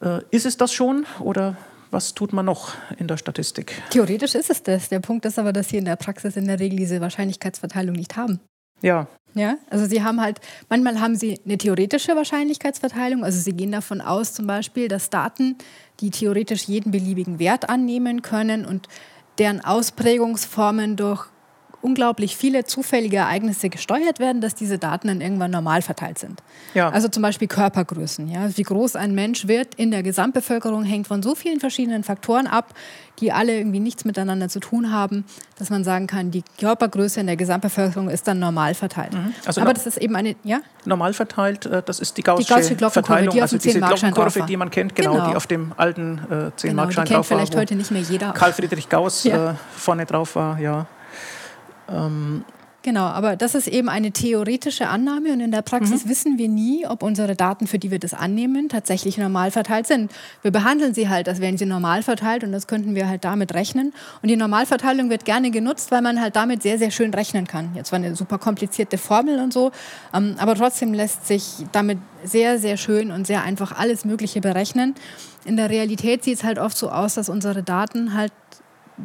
Äh, 0.02 0.22
ist 0.32 0.46
es 0.46 0.58
das 0.58 0.72
schon 0.72 1.06
oder 1.20 1.58
was 1.92 2.14
tut 2.14 2.34
man 2.34 2.46
noch 2.46 2.74
in 2.98 3.08
der 3.08 3.18
Statistik? 3.18 3.82
Theoretisch 3.90 4.36
ist 4.36 4.50
es 4.50 4.64
das. 4.64 4.90
Der 4.90 5.00
Punkt 5.00 5.26
ist 5.26 5.40
aber, 5.40 5.52
dass 5.52 5.70
Sie 5.70 5.78
in 5.78 5.86
der 5.86 5.96
Praxis 5.96 6.38
in 6.38 6.46
der 6.46 6.60
Regel 6.60 6.78
diese 6.78 7.02
Wahrscheinlichkeitsverteilung 7.02 7.96
nicht 7.96 8.16
haben. 8.16 8.40
Ja. 8.82 9.08
Ja, 9.36 9.58
also 9.70 9.86
sie 9.86 10.04
haben 10.04 10.20
halt, 10.20 10.40
manchmal 10.70 11.00
haben 11.00 11.16
sie 11.16 11.40
eine 11.46 11.58
theoretische 11.58 12.16
Wahrscheinlichkeitsverteilung, 12.16 13.24
also 13.24 13.40
sie 13.40 13.54
gehen 13.54 13.72
davon 13.72 14.02
aus 14.02 14.34
zum 14.34 14.48
Beispiel, 14.48 14.88
dass 14.88 15.12
Daten, 15.12 15.56
die 16.00 16.10
theoretisch 16.10 16.64
jeden 16.64 16.92
beliebigen 16.92 17.38
Wert 17.38 17.70
annehmen 17.70 18.24
können 18.24 18.66
und 18.66 18.88
deren 19.38 19.64
Ausprägungsformen 19.64 20.96
durch 20.96 21.28
unglaublich 21.82 22.36
viele 22.36 22.66
zufällige 22.66 23.18
Ereignisse 23.18 23.70
gesteuert 23.70 24.20
werden, 24.20 24.42
dass 24.42 24.56
diese 24.56 24.78
Daten 24.78 25.08
dann 25.08 25.22
irgendwann 25.22 25.52
normal 25.52 25.82
verteilt 25.82 26.20
sind. 26.20 26.42
Ja. 26.74 26.90
Also 26.90 27.08
zum 27.08 27.24
Beispiel 27.24 27.48
Körpergrößen. 27.48 28.28
Ja? 28.28 28.56
Wie 28.56 28.64
groß 28.64 28.96
ein 28.96 29.14
Mensch 29.14 29.48
wird 29.48 29.76
in 29.76 29.92
der 29.92 30.04
Gesamtbevölkerung 30.04 30.84
hängt 30.84 31.08
von 31.08 31.24
so 31.24 31.36
vielen 31.36 31.60
verschiedenen 31.60 32.04
Faktoren 32.04 32.48
ab, 32.48 32.74
die 33.20 33.32
alle 33.32 33.58
irgendwie 33.58 33.80
nichts 33.80 34.06
miteinander 34.06 34.50
zu 34.50 34.60
tun 34.60 34.92
haben, 34.92 35.26
dass 35.58 35.70
man 35.70 35.84
sagen 35.84 36.08
kann, 36.08 36.32
die 36.32 36.44
Körpergröße 36.60 37.20
in 37.20 37.28
der 37.28 37.36
Gesamtbevölkerung 37.36 38.10
ist 38.10 38.28
dann 38.28 38.40
normal 38.40 38.74
verteilt. 38.74 39.14
Mhm. 39.14 39.34
Also 39.46 39.62
Aber 39.62 39.74
das 39.74 39.86
ist 39.86 39.98
eben 39.98 40.16
eine, 40.16 40.36
ja? 40.44 40.62
Normal 40.86 41.14
verteilt, 41.14 41.66
äh, 41.66 41.84
das 41.86 42.00
ist 42.00 42.18
die 42.18 42.24
Gaußsche, 42.24 42.46
die 42.46 42.54
Gaußsche 42.54 42.76
Glockenkurve, 42.76 43.28
die 43.28 43.42
also 43.42 43.58
diese 43.58 43.80
Glockenkurve, 43.80 44.44
die 44.44 44.58
man 44.58 44.72
kennt, 44.72 44.96
genau, 44.96 45.14
genau. 45.14 45.30
die 45.30 45.36
auf 45.36 45.48
dem 45.48 45.74
alten 45.76 46.20
äh, 46.30 46.34
10-Markschein 46.34 47.06
genau, 47.06 47.18
drauf 47.18 47.30
war. 47.32 47.38
vielleicht 47.38 47.56
heute 47.56 47.76
nicht 47.76 47.92
mehr 47.92 48.02
jeder. 48.02 48.32
Karl 48.32 48.54
Friedrich 48.54 48.88
Gauss 48.90 49.24
ja. 49.24 49.52
äh, 49.52 49.56
vorne 49.76 50.06
drauf 50.06 50.36
war, 50.36 50.60
ja. 50.60 50.88
Ähm, 51.90 52.44
Genau, 52.82 53.04
aber 53.04 53.36
das 53.36 53.56
ist 53.56 53.68
eben 53.68 53.90
eine 53.90 54.12
theoretische 54.12 54.88
Annahme 54.88 55.34
und 55.34 55.42
in 55.42 55.52
der 55.52 55.62
Praxis 55.62 56.06
mhm. 56.06 56.10
wissen 56.10 56.38
wir 56.38 56.48
nie, 56.48 56.88
ob 56.88 57.04
unsere 57.04 57.36
Daten, 57.36 57.68
für 57.68 57.78
die 57.78 57.92
wir 57.92 58.00
das 58.00 58.14
annehmen, 58.14 58.70
tatsächlich 58.70 59.18
normal 59.18 59.52
verteilt 59.52 59.86
sind. 59.86 60.12
Wir 60.44 60.52
behandeln 60.52 60.94
sie 60.94 61.10
halt, 61.10 61.28
als 61.28 61.42
wären 61.42 61.58
sie 61.58 61.66
normal 61.66 62.04
verteilt 62.04 62.46
und 62.46 62.54
das 62.54 62.68
könnten 62.68 62.96
wir 62.96 63.10
halt 63.10 63.26
damit 63.26 63.54
rechnen. 63.54 63.94
Und 64.22 64.30
die 64.30 64.38
Normalverteilung 64.38 65.10
wird 65.10 65.26
gerne 65.26 65.52
genutzt, 65.52 65.92
weil 65.92 66.02
man 66.02 66.22
halt 66.22 66.38
damit 66.38 66.64
sehr, 66.64 66.78
sehr 66.78 66.90
schön 66.90 67.14
rechnen 67.14 67.48
kann. 67.48 67.72
Jetzt 67.76 67.92
war 67.92 68.00
eine 68.00 68.16
super 68.16 68.38
komplizierte 68.38 68.98
Formel 68.98 69.40
und 69.40 69.52
so, 69.52 69.72
ähm, 70.14 70.36
aber 70.38 70.56
trotzdem 70.56 70.94
lässt 70.94 71.28
sich 71.28 71.66
damit 71.74 71.98
sehr, 72.24 72.60
sehr 72.60 72.78
schön 72.78 73.12
und 73.12 73.28
sehr 73.28 73.44
einfach 73.44 73.78
alles 73.78 74.06
Mögliche 74.06 74.40
berechnen. 74.40 74.96
In 75.44 75.58
der 75.58 75.70
Realität 75.70 76.24
sieht 76.24 76.38
es 76.38 76.44
halt 76.46 76.60
oft 76.60 76.78
so 76.78 76.90
aus, 76.90 77.16
dass 77.16 77.28
unsere 77.28 77.62
Daten 77.62 78.14
halt 78.14 78.32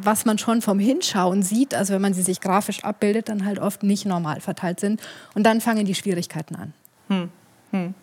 was 0.01 0.25
man 0.25 0.37
schon 0.37 0.61
vom 0.61 0.79
Hinschauen 0.79 1.43
sieht, 1.43 1.73
also 1.73 1.93
wenn 1.93 2.01
man 2.01 2.13
sie 2.13 2.21
sich 2.21 2.41
grafisch 2.41 2.83
abbildet, 2.83 3.29
dann 3.29 3.45
halt 3.45 3.59
oft 3.59 3.83
nicht 3.83 4.05
normal 4.05 4.41
verteilt 4.41 4.79
sind. 4.79 5.01
Und 5.33 5.43
dann 5.43 5.61
fangen 5.61 5.85
die 5.85 5.95
Schwierigkeiten 5.95 6.55
an. 6.55 6.73
Hm. 7.07 7.29
Hm. 7.71 7.93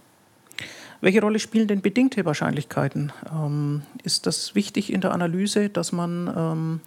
Welche 1.00 1.20
Rolle 1.20 1.40
spielen 1.40 1.66
denn 1.66 1.82
bedingte 1.82 2.25
Wahrscheinlichkeiten? 2.25 3.12
Ähm, 3.32 3.82
ist 4.04 4.26
das 4.26 4.54
wichtig 4.54 4.92
in 4.92 5.00
der 5.00 5.12
Analyse, 5.12 5.68
dass 5.68 5.90
man 5.90 6.32
ähm, 6.37 6.80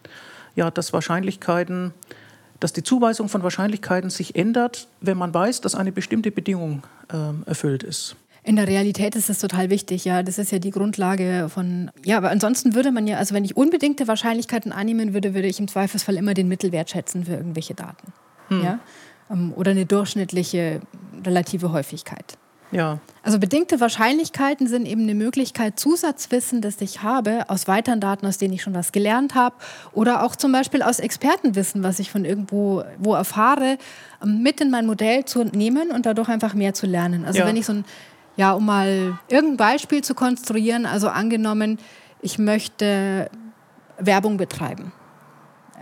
ja, 0.55 0.71
dass 0.71 0.93
Wahrscheinlichkeiten, 0.93 1.93
dass 2.59 2.73
die 2.73 2.83
Zuweisung 2.83 3.29
von 3.29 3.43
Wahrscheinlichkeiten 3.43 4.09
sich 4.09 4.35
ändert, 4.35 4.87
wenn 5.01 5.17
man 5.17 5.33
weiß, 5.33 5.61
dass 5.61 5.75
eine 5.75 5.91
bestimmte 5.91 6.31
Bedingung 6.31 6.83
ähm, 7.13 7.43
erfüllt 7.45 7.83
ist? 7.83 8.15
In 8.45 8.57
der 8.57 8.67
Realität 8.67 9.15
ist 9.15 9.27
das 9.27 9.39
total 9.39 9.71
wichtig, 9.71 10.05
ja. 10.05 10.21
Das 10.21 10.37
ist 10.37 10.51
ja 10.51 10.59
die 10.59 10.69
Grundlage 10.69 11.49
von. 11.49 11.89
Ja, 12.05 12.17
aber 12.17 12.29
ansonsten 12.29 12.75
würde 12.75 12.91
man 12.91 13.07
ja, 13.07 13.17
also 13.17 13.33
wenn 13.33 13.43
ich 13.43 13.57
unbedingte 13.57 14.07
Wahrscheinlichkeiten 14.07 14.71
annehmen 14.71 15.15
würde, 15.15 15.33
würde 15.33 15.47
ich 15.47 15.59
im 15.59 15.67
Zweifelsfall 15.67 16.15
immer 16.15 16.35
den 16.35 16.47
Mittelwert 16.47 16.91
schätzen 16.91 17.25
für 17.25 17.33
irgendwelche 17.33 17.73
Daten. 17.73 18.13
Hm. 18.49 18.63
Ja? 18.63 18.79
Ähm, 19.31 19.51
oder 19.55 19.71
eine 19.71 19.87
durchschnittliche 19.87 20.81
relative 21.25 21.71
Häufigkeit. 21.71 22.37
Ja. 22.71 22.99
Also 23.23 23.39
bedingte 23.39 23.79
Wahrscheinlichkeiten 23.79 24.67
sind 24.67 24.85
eben 24.85 25.03
eine 25.03 25.15
Möglichkeit, 25.15 25.79
Zusatzwissen, 25.79 26.61
das 26.61 26.79
ich 26.81 27.01
habe, 27.01 27.49
aus 27.49 27.67
weiteren 27.67 27.99
Daten, 27.99 28.27
aus 28.27 28.37
denen 28.37 28.53
ich 28.53 28.61
schon 28.61 28.75
was 28.75 28.91
gelernt 28.91 29.33
habe, 29.33 29.55
oder 29.93 30.23
auch 30.23 30.35
zum 30.35 30.51
Beispiel 30.51 30.83
aus 30.83 30.99
Expertenwissen, 30.99 31.81
was 31.81 31.97
ich 31.97 32.11
von 32.11 32.25
irgendwo 32.25 32.83
wo 32.99 33.15
erfahre, 33.15 33.77
ähm, 34.23 34.43
mit 34.43 34.61
in 34.61 34.69
mein 34.69 34.85
Modell 34.85 35.25
zu 35.25 35.45
nehmen 35.45 35.89
und 35.89 36.05
dadurch 36.05 36.29
einfach 36.29 36.53
mehr 36.53 36.75
zu 36.75 36.85
lernen. 36.85 37.25
Also 37.25 37.39
ja. 37.39 37.47
wenn 37.47 37.55
ich 37.55 37.65
so 37.65 37.73
ein 37.73 37.85
ja, 38.37 38.53
um 38.53 38.65
mal 38.65 39.17
irgendein 39.27 39.57
Beispiel 39.57 40.03
zu 40.03 40.15
konstruieren, 40.15 40.85
also 40.85 41.09
angenommen, 41.09 41.79
ich 42.21 42.37
möchte 42.37 43.29
Werbung 43.97 44.37
betreiben 44.37 44.91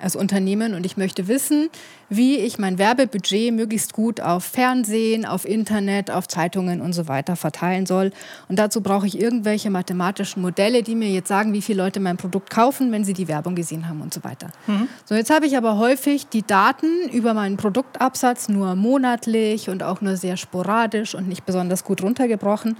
als 0.02 0.16
Unternehmen 0.16 0.74
und 0.74 0.86
ich 0.86 0.98
möchte 0.98 1.28
wissen, 1.28 1.70
wie 2.10 2.38
ich 2.38 2.60
mein 2.60 2.78
Werbebudget 2.78 3.54
möglichst 3.54 3.94
gut 3.94 4.22
auf 4.22 4.44
Fernsehen, 4.44 5.26
auf 5.26 5.46
Internet, 5.46 6.12
auf 6.12 6.28
Zeitungen 6.28 6.82
und 6.82 6.94
so 6.94 7.08
weiter 7.08 7.36
verteilen 7.36 7.86
soll. 7.86 8.12
Und 8.50 8.60
dazu 8.60 8.82
brauche 8.82 9.08
ich 9.08 9.20
irgendwelche 9.20 9.70
mathematischen 9.70 10.42
Modelle, 10.42 10.84
die 10.84 10.96
mir 10.96 11.10
jetzt 11.10 11.28
sagen, 11.28 11.54
wie 11.54 11.62
viele 11.62 11.82
Leute 11.84 12.00
mein 12.00 12.18
Produkt 12.18 12.50
kaufen, 12.50 12.92
wenn 12.92 13.04
sie 13.04 13.14
die 13.14 13.28
Werbung 13.28 13.56
gesehen 13.56 13.88
haben 13.88 14.02
und 14.02 14.14
so 14.14 14.24
weiter. 14.24 14.52
Mhm. 14.68 14.88
So, 15.06 15.16
jetzt 15.16 15.34
habe 15.34 15.46
ich 15.46 15.58
aber 15.58 15.78
häufig 15.78 16.28
die 16.28 16.44
Daten 16.44 17.10
über 17.12 17.34
meinen 17.34 17.58
Produktabsatz 17.58 18.50
nur 18.50 18.76
monatlich 18.76 19.70
und 19.70 19.84
auch 19.84 20.02
nur 20.02 20.18
sehr 20.18 20.38
sporadisch 20.38 21.16
und 21.16 21.28
nicht 21.28 21.46
besonders 21.46 21.84
gut 21.84 22.04
runtergebrochen, 22.04 22.78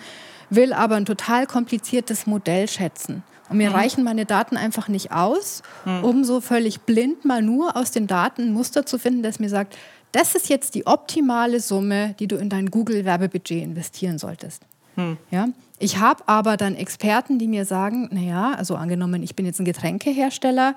will 0.50 0.74
aber 0.74 0.96
ein 0.96 1.06
total 1.06 1.48
kompliziertes 1.48 2.28
Modell 2.28 2.68
schätzen. 2.68 3.24
Und 3.54 3.60
mir 3.60 3.70
mhm. 3.70 3.76
reichen 3.76 4.04
meine 4.04 4.26
Daten 4.26 4.58
einfach 4.58 4.88
nicht 4.88 5.12
aus, 5.12 5.62
mhm. 5.86 6.04
um 6.04 6.24
so 6.24 6.42
völlig 6.42 6.82
blind 6.82 7.24
mal 7.24 7.44
nur 7.44 7.78
aus 7.78 7.92
den 7.92 8.08
Daten 8.08 8.48
ein 8.48 8.54
Muster 8.54 8.84
zu 8.88 8.98
finden, 8.98 9.22
das 9.22 9.40
mir 9.40 9.50
sagt, 9.50 9.78
das 10.12 10.34
ist 10.34 10.50
jetzt 10.50 10.74
die 10.74 10.88
optimale 10.88 11.60
Summe, 11.60 12.16
die 12.18 12.28
du 12.28 12.36
in 12.36 12.50
dein 12.50 12.72
Google-Werbebudget 12.72 13.62
investieren 13.62 14.18
solltest. 14.18 14.64
Mhm. 14.96 15.18
Ja? 15.30 15.50
Ich 15.78 16.00
habe 16.00 16.24
aber 16.28 16.58
dann 16.58 16.76
Experten, 16.76 17.38
die 17.38 17.48
mir 17.48 17.66
sagen, 17.66 18.10
naja, 18.12 18.56
also 18.58 18.76
angenommen, 18.76 19.22
ich 19.22 19.36
bin 19.36 19.46
jetzt 19.46 19.60
ein 19.60 19.66
Getränkehersteller, 19.66 20.74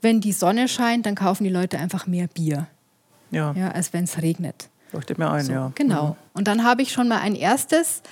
wenn 0.00 0.20
die 0.20 0.32
Sonne 0.32 0.68
scheint, 0.68 1.06
dann 1.06 1.16
kaufen 1.16 1.42
die 1.42 1.50
Leute 1.50 1.76
einfach 1.78 2.06
mehr 2.06 2.28
Bier, 2.28 2.68
ja. 3.32 3.52
Ja, 3.56 3.72
als 3.72 3.92
wenn 3.92 4.04
es 4.04 4.22
regnet. 4.22 4.68
Leuchtet 4.92 5.18
mir 5.18 5.28
ein, 5.28 5.44
so, 5.44 5.52
ja. 5.52 5.72
Genau. 5.74 6.10
Mhm. 6.10 6.14
Und 6.34 6.46
dann 6.46 6.62
habe 6.62 6.82
ich 6.82 6.92
schon 6.92 7.08
mal 7.08 7.18
ein 7.18 7.34
erstes 7.34 8.02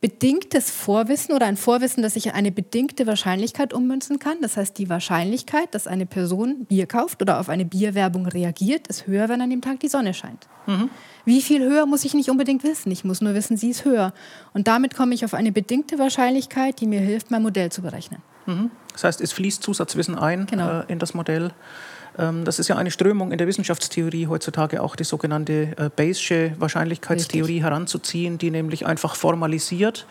bedingtes 0.00 0.70
Vorwissen 0.70 1.34
oder 1.34 1.44
ein 1.46 1.58
Vorwissen, 1.58 2.02
das 2.02 2.16
ich 2.16 2.32
eine 2.32 2.50
bedingte 2.50 3.06
Wahrscheinlichkeit 3.06 3.74
ummünzen 3.74 4.18
kann. 4.18 4.38
Das 4.40 4.56
heißt, 4.56 4.78
die 4.78 4.88
Wahrscheinlichkeit, 4.88 5.74
dass 5.74 5.86
eine 5.86 6.06
Person 6.06 6.64
Bier 6.64 6.86
kauft 6.86 7.20
oder 7.20 7.38
auf 7.38 7.50
eine 7.50 7.66
Bierwerbung 7.66 8.26
reagiert, 8.26 8.88
ist 8.88 9.06
höher, 9.06 9.28
wenn 9.28 9.42
an 9.42 9.50
dem 9.50 9.60
Tag 9.60 9.80
die 9.80 9.88
Sonne 9.88 10.14
scheint. 10.14 10.48
Mhm. 10.66 10.88
Wie 11.26 11.42
viel 11.42 11.62
höher 11.62 11.84
muss 11.84 12.04
ich 12.04 12.14
nicht 12.14 12.30
unbedingt 12.30 12.64
wissen. 12.64 12.90
Ich 12.90 13.04
muss 13.04 13.20
nur 13.20 13.34
wissen, 13.34 13.58
sie 13.58 13.70
ist 13.70 13.84
höher. 13.84 14.14
Und 14.54 14.68
damit 14.68 14.96
komme 14.96 15.14
ich 15.14 15.24
auf 15.26 15.34
eine 15.34 15.52
bedingte 15.52 15.98
Wahrscheinlichkeit, 15.98 16.80
die 16.80 16.86
mir 16.86 17.00
hilft, 17.00 17.30
mein 17.30 17.42
Modell 17.42 17.70
zu 17.70 17.82
berechnen. 17.82 18.22
Mhm. 18.46 18.70
Das 18.92 19.04
heißt, 19.04 19.20
es 19.20 19.32
fließt 19.32 19.62
Zusatzwissen 19.62 20.18
ein 20.18 20.46
genau. 20.46 20.80
äh, 20.80 20.84
in 20.88 20.98
das 20.98 21.12
Modell. 21.12 21.52
Ähm, 22.18 22.44
das 22.44 22.58
ist 22.58 22.68
ja 22.68 22.76
eine 22.76 22.90
Strömung 22.90 23.32
in 23.32 23.38
der 23.38 23.46
Wissenschaftstheorie 23.46 24.26
heutzutage 24.26 24.82
auch 24.82 24.96
die 24.96 25.04
sogenannte 25.04 25.76
äh, 25.76 25.90
Bayesche 25.94 26.52
Wahrscheinlichkeitstheorie 26.58 27.52
Richtig. 27.54 27.62
heranzuziehen, 27.64 28.38
die 28.38 28.50
nämlich 28.50 28.86
einfach 28.86 29.14
formalisiert, 29.14 30.06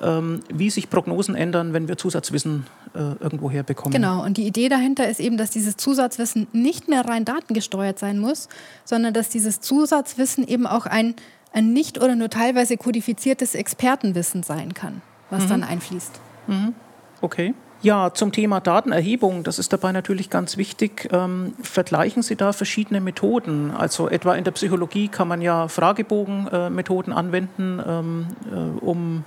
ähm, 0.00 0.40
wie 0.52 0.70
sich 0.70 0.90
Prognosen 0.90 1.34
ändern, 1.34 1.72
wenn 1.72 1.88
wir 1.88 1.96
Zusatzwissen 1.96 2.66
äh, 2.94 2.98
irgendwo 3.20 3.50
herbekommen. 3.50 3.92
Genau, 3.92 4.24
und 4.24 4.36
die 4.36 4.46
Idee 4.46 4.68
dahinter 4.68 5.08
ist 5.08 5.20
eben, 5.20 5.36
dass 5.36 5.50
dieses 5.50 5.76
Zusatzwissen 5.76 6.48
nicht 6.52 6.88
mehr 6.88 7.04
rein 7.04 7.24
datengesteuert 7.24 7.98
sein 7.98 8.18
muss, 8.18 8.48
sondern 8.84 9.14
dass 9.14 9.28
dieses 9.28 9.60
Zusatzwissen 9.60 10.46
eben 10.46 10.66
auch 10.66 10.86
ein, 10.86 11.14
ein 11.52 11.72
nicht 11.72 12.00
oder 12.00 12.16
nur 12.16 12.30
teilweise 12.30 12.76
kodifiziertes 12.76 13.54
Expertenwissen 13.54 14.42
sein 14.42 14.74
kann, 14.74 15.02
was 15.30 15.44
mhm. 15.44 15.48
dann 15.48 15.64
einfließt. 15.64 16.20
Mhm. 16.46 16.74
Okay. 17.20 17.54
Ja, 17.82 18.14
zum 18.14 18.30
Thema 18.30 18.60
Datenerhebung, 18.60 19.42
das 19.42 19.58
ist 19.58 19.72
dabei 19.72 19.90
natürlich 19.90 20.30
ganz 20.30 20.56
wichtig. 20.56 21.08
Ähm, 21.10 21.54
vergleichen 21.60 22.22
Sie 22.22 22.36
da 22.36 22.52
verschiedene 22.52 23.00
Methoden? 23.00 23.72
Also 23.72 24.08
etwa 24.08 24.36
in 24.36 24.44
der 24.44 24.52
Psychologie 24.52 25.08
kann 25.08 25.26
man 25.26 25.42
ja 25.42 25.66
Fragebogenmethoden 25.66 27.12
äh, 27.12 27.16
anwenden, 27.16 27.82
ähm, 27.84 28.26
äh, 28.52 28.84
um 28.84 29.24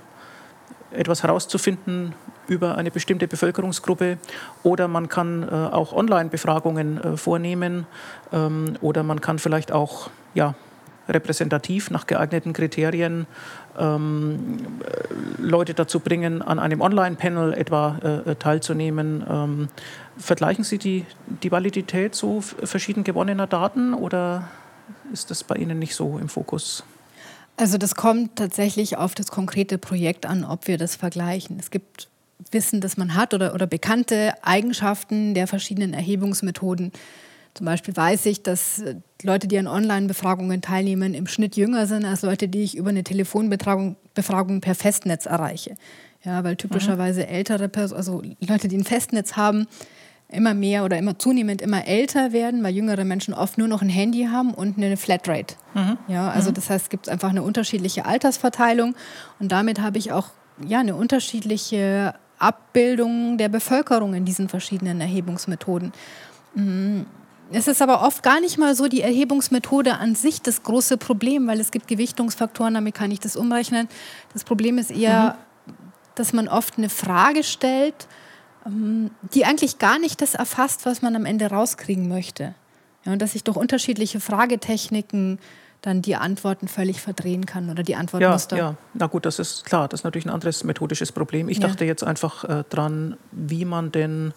etwas 0.90 1.22
herauszufinden 1.22 2.14
über 2.48 2.78
eine 2.78 2.90
bestimmte 2.90 3.28
Bevölkerungsgruppe. 3.28 4.16
Oder 4.62 4.88
man 4.88 5.10
kann 5.10 5.42
äh, 5.42 5.50
auch 5.50 5.92
Online-Befragungen 5.92 7.02
äh, 7.02 7.16
vornehmen. 7.18 7.86
Ähm, 8.32 8.78
oder 8.80 9.02
man 9.02 9.20
kann 9.20 9.38
vielleicht 9.38 9.70
auch 9.70 10.08
ja, 10.32 10.54
repräsentativ 11.08 11.90
nach 11.90 12.06
geeigneten 12.06 12.52
Kriterien 12.52 13.26
ähm, 13.78 14.66
Leute 15.38 15.74
dazu 15.74 16.00
bringen, 16.00 16.42
an 16.42 16.58
einem 16.58 16.80
Online-Panel 16.80 17.52
etwa 17.54 18.22
äh, 18.26 18.34
teilzunehmen. 18.36 19.24
Ähm, 19.28 19.68
vergleichen 20.16 20.64
Sie 20.64 20.78
die, 20.78 21.04
die 21.42 21.52
Validität 21.52 22.14
so 22.14 22.40
verschieden 22.40 23.04
gewonnener 23.04 23.46
Daten 23.46 23.94
oder 23.94 24.48
ist 25.12 25.30
das 25.30 25.44
bei 25.44 25.56
Ihnen 25.56 25.78
nicht 25.78 25.94
so 25.94 26.18
im 26.18 26.28
Fokus? 26.28 26.84
Also 27.56 27.78
das 27.78 27.94
kommt 27.94 28.36
tatsächlich 28.36 28.96
auf 28.96 29.14
das 29.14 29.28
konkrete 29.28 29.78
Projekt 29.78 30.26
an, 30.26 30.44
ob 30.44 30.68
wir 30.68 30.76
das 30.76 30.96
vergleichen. 30.96 31.58
Es 31.58 31.70
gibt 31.70 32.08
Wissen, 32.50 32.80
das 32.80 32.96
man 32.96 33.14
hat 33.14 33.32
oder, 33.32 33.54
oder 33.54 33.66
bekannte 33.66 34.34
Eigenschaften 34.42 35.32
der 35.32 35.46
verschiedenen 35.46 35.94
Erhebungsmethoden, 35.94 36.92
zum 37.56 37.66
Beispiel 37.66 37.96
weiß 37.96 38.26
ich, 38.26 38.42
dass 38.42 38.80
äh, 38.80 38.96
Leute, 39.22 39.48
die 39.48 39.58
an 39.58 39.66
Online-Befragungen 39.66 40.60
teilnehmen, 40.60 41.14
im 41.14 41.26
Schnitt 41.26 41.56
jünger 41.56 41.86
sind 41.86 42.04
als 42.04 42.22
Leute, 42.22 42.48
die 42.48 42.62
ich 42.62 42.76
über 42.76 42.90
eine 42.90 43.02
Telefonbefragung 43.02 43.96
Befragung 44.14 44.60
per 44.60 44.74
Festnetz 44.74 45.26
erreiche. 45.26 45.76
Ja, 46.22 46.42
weil 46.44 46.56
typischerweise 46.56 47.20
mhm. 47.22 47.28
ältere 47.28 47.68
Personen, 47.68 47.98
also 47.98 48.22
Leute, 48.46 48.68
die 48.68 48.76
ein 48.76 48.84
Festnetz 48.84 49.36
haben, 49.36 49.66
immer 50.28 50.54
mehr 50.54 50.84
oder 50.84 50.98
immer 50.98 51.18
zunehmend 51.18 51.62
immer 51.62 51.86
älter 51.86 52.32
werden, 52.32 52.62
weil 52.62 52.74
jüngere 52.74 53.04
Menschen 53.04 53.32
oft 53.32 53.58
nur 53.58 53.68
noch 53.68 53.80
ein 53.80 53.88
Handy 53.88 54.24
haben 54.24 54.52
und 54.52 54.76
eine 54.76 54.96
Flatrate. 54.96 55.54
Mhm. 55.74 55.98
Ja, 56.08 56.30
also 56.30 56.50
mhm. 56.50 56.54
das 56.54 56.68
heißt, 56.68 56.84
es 56.84 56.90
gibt 56.90 57.08
einfach 57.08 57.30
eine 57.30 57.42
unterschiedliche 57.42 58.06
Altersverteilung 58.06 58.96
und 59.38 59.52
damit 59.52 59.80
habe 59.80 59.98
ich 59.98 60.12
auch 60.12 60.30
ja, 60.66 60.80
eine 60.80 60.96
unterschiedliche 60.96 62.14
Abbildung 62.38 63.38
der 63.38 63.48
Bevölkerung 63.48 64.14
in 64.14 64.24
diesen 64.24 64.48
verschiedenen 64.48 65.00
Erhebungsmethoden. 65.00 65.92
Es 67.52 67.68
ist 67.68 67.80
aber 67.80 68.02
oft 68.02 68.22
gar 68.22 68.40
nicht 68.40 68.58
mal 68.58 68.74
so 68.74 68.88
die 68.88 69.02
Erhebungsmethode 69.02 69.98
an 69.98 70.14
sich 70.14 70.42
das 70.42 70.62
große 70.62 70.96
Problem, 70.96 71.46
weil 71.46 71.60
es 71.60 71.70
gibt 71.70 71.86
Gewichtungsfaktoren, 71.86 72.74
damit 72.74 72.94
kann 72.94 73.10
ich 73.10 73.20
das 73.20 73.36
umrechnen. 73.36 73.88
Das 74.32 74.44
Problem 74.44 74.78
ist 74.78 74.90
eher, 74.90 75.36
mhm. 75.66 75.72
dass 76.16 76.32
man 76.32 76.48
oft 76.48 76.78
eine 76.78 76.88
Frage 76.88 77.44
stellt, 77.44 78.08
ähm, 78.66 79.10
die 79.34 79.44
eigentlich 79.44 79.78
gar 79.78 79.98
nicht 79.98 80.20
das 80.22 80.34
erfasst, 80.34 80.86
was 80.86 81.02
man 81.02 81.14
am 81.14 81.24
Ende 81.24 81.46
rauskriegen 81.46 82.08
möchte. 82.08 82.54
Ja, 83.04 83.12
und 83.12 83.22
dass 83.22 83.32
sich 83.32 83.44
durch 83.44 83.56
unterschiedliche 83.56 84.18
Fragetechniken 84.18 85.38
dann 85.82 86.02
die 86.02 86.16
Antworten 86.16 86.66
völlig 86.66 87.00
verdrehen 87.00 87.46
kann 87.46 87.70
oder 87.70 87.84
die 87.84 87.94
Antwortmuster. 87.94 88.56
Ja, 88.56 88.70
ja, 88.70 88.76
na 88.94 89.06
gut, 89.06 89.24
das 89.24 89.38
ist 89.38 89.64
klar, 89.64 89.86
das 89.86 90.00
ist 90.00 90.04
natürlich 90.04 90.26
ein 90.26 90.30
anderes 90.30 90.64
methodisches 90.64 91.12
Problem. 91.12 91.48
Ich 91.48 91.58
ja. 91.58 91.68
dachte 91.68 91.84
jetzt 91.84 92.02
einfach 92.02 92.42
äh, 92.42 92.64
dran, 92.68 93.16
wie 93.30 93.64
man 93.64 93.92
denn 93.92 94.34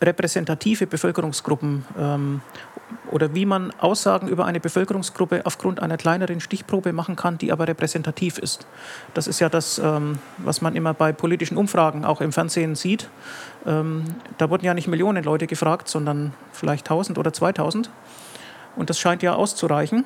repräsentative 0.00 0.86
Bevölkerungsgruppen 0.86 1.84
ähm, 1.98 2.40
oder 3.10 3.34
wie 3.34 3.46
man 3.46 3.72
Aussagen 3.78 4.28
über 4.28 4.46
eine 4.46 4.60
Bevölkerungsgruppe 4.60 5.42
aufgrund 5.44 5.80
einer 5.80 5.96
kleineren 5.96 6.40
Stichprobe 6.40 6.92
machen 6.92 7.16
kann, 7.16 7.38
die 7.38 7.52
aber 7.52 7.68
repräsentativ 7.68 8.38
ist. 8.38 8.66
Das 9.14 9.26
ist 9.26 9.40
ja 9.40 9.48
das, 9.48 9.78
ähm, 9.78 10.18
was 10.38 10.62
man 10.62 10.74
immer 10.74 10.94
bei 10.94 11.12
politischen 11.12 11.56
Umfragen 11.56 12.04
auch 12.04 12.20
im 12.20 12.32
Fernsehen 12.32 12.74
sieht. 12.74 13.08
Ähm, 13.66 14.04
da 14.38 14.50
wurden 14.50 14.64
ja 14.64 14.74
nicht 14.74 14.88
Millionen 14.88 15.24
Leute 15.24 15.46
gefragt, 15.46 15.88
sondern 15.88 16.32
vielleicht 16.52 16.86
1000 16.86 17.18
oder 17.18 17.32
2000. 17.32 17.90
Und 18.76 18.90
das 18.90 18.98
scheint 18.98 19.22
ja 19.22 19.34
auszureichen. 19.34 20.04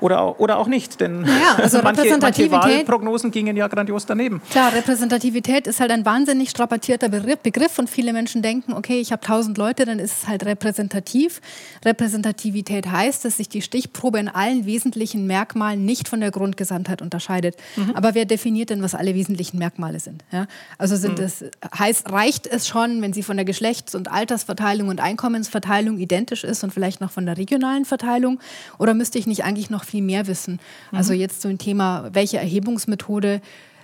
Oder, 0.00 0.40
oder 0.40 0.58
auch 0.58 0.66
nicht, 0.66 1.00
denn 1.00 1.22
naja, 1.22 1.56
also 1.56 1.80
manche, 1.82 2.18
manche 2.20 2.50
Wahlprognosen 2.50 3.30
gingen 3.30 3.56
ja 3.56 3.66
grandios 3.66 4.04
daneben. 4.06 4.42
Klar, 4.50 4.72
Repräsentativität 4.74 5.66
ist 5.66 5.80
halt 5.80 5.90
ein 5.90 6.04
wahnsinnig 6.04 6.50
strapazierter 6.50 7.08
Begriff 7.08 7.78
und 7.78 7.88
viele 7.88 8.12
Menschen 8.12 8.42
denken, 8.42 8.72
okay, 8.74 9.00
ich 9.00 9.12
habe 9.12 9.24
tausend 9.24 9.56
Leute, 9.56 9.84
dann 9.84 9.98
ist 9.98 10.22
es 10.22 10.28
halt 10.28 10.44
repräsentativ. 10.44 11.40
Repräsentativität 11.84 12.90
heißt, 12.90 13.24
dass 13.24 13.38
sich 13.38 13.48
die 13.48 13.62
Stichprobe 13.62 14.18
in 14.18 14.28
allen 14.28 14.66
wesentlichen 14.66 15.26
Merkmalen 15.26 15.84
nicht 15.84 16.08
von 16.08 16.20
der 16.20 16.30
Grundgesamtheit 16.30 17.00
unterscheidet. 17.00 17.56
Mhm. 17.76 17.92
Aber 17.94 18.14
wer 18.14 18.26
definiert 18.26 18.70
denn, 18.70 18.82
was 18.82 18.94
alle 18.94 19.14
wesentlichen 19.14 19.58
Merkmale 19.58 20.00
sind? 20.00 20.24
Ja? 20.30 20.46
Also 20.78 20.96
sind 20.96 21.18
mhm. 21.18 21.24
es, 21.24 21.44
heißt, 21.76 22.10
reicht 22.12 22.46
es 22.46 22.68
schon, 22.68 23.00
wenn 23.00 23.12
sie 23.12 23.22
von 23.22 23.36
der 23.36 23.44
Geschlechts- 23.44 23.94
und 23.94 24.10
Altersverteilung 24.10 24.88
und 24.88 25.00
Einkommensverteilung 25.00 25.98
identisch 25.98 26.44
ist 26.44 26.62
und 26.64 26.72
vielleicht 26.72 27.00
noch 27.00 27.10
von 27.10 27.24
der 27.24 27.38
regionalen 27.38 27.84
Verteilung? 27.84 28.40
Oder 28.78 28.92
müsste 28.92 29.18
ich 29.18 29.26
nicht 29.26 29.44
eigentlich 29.44 29.70
noch 29.70 29.84
viel 29.86 30.02
mehr 30.02 30.26
wissen. 30.26 30.60
Mhm. 30.90 30.98
Also 30.98 31.12
jetzt 31.12 31.42
zum 31.42 31.58
Thema, 31.58 32.10
welche 32.12 32.38
Erhebungsmethode 32.38 33.40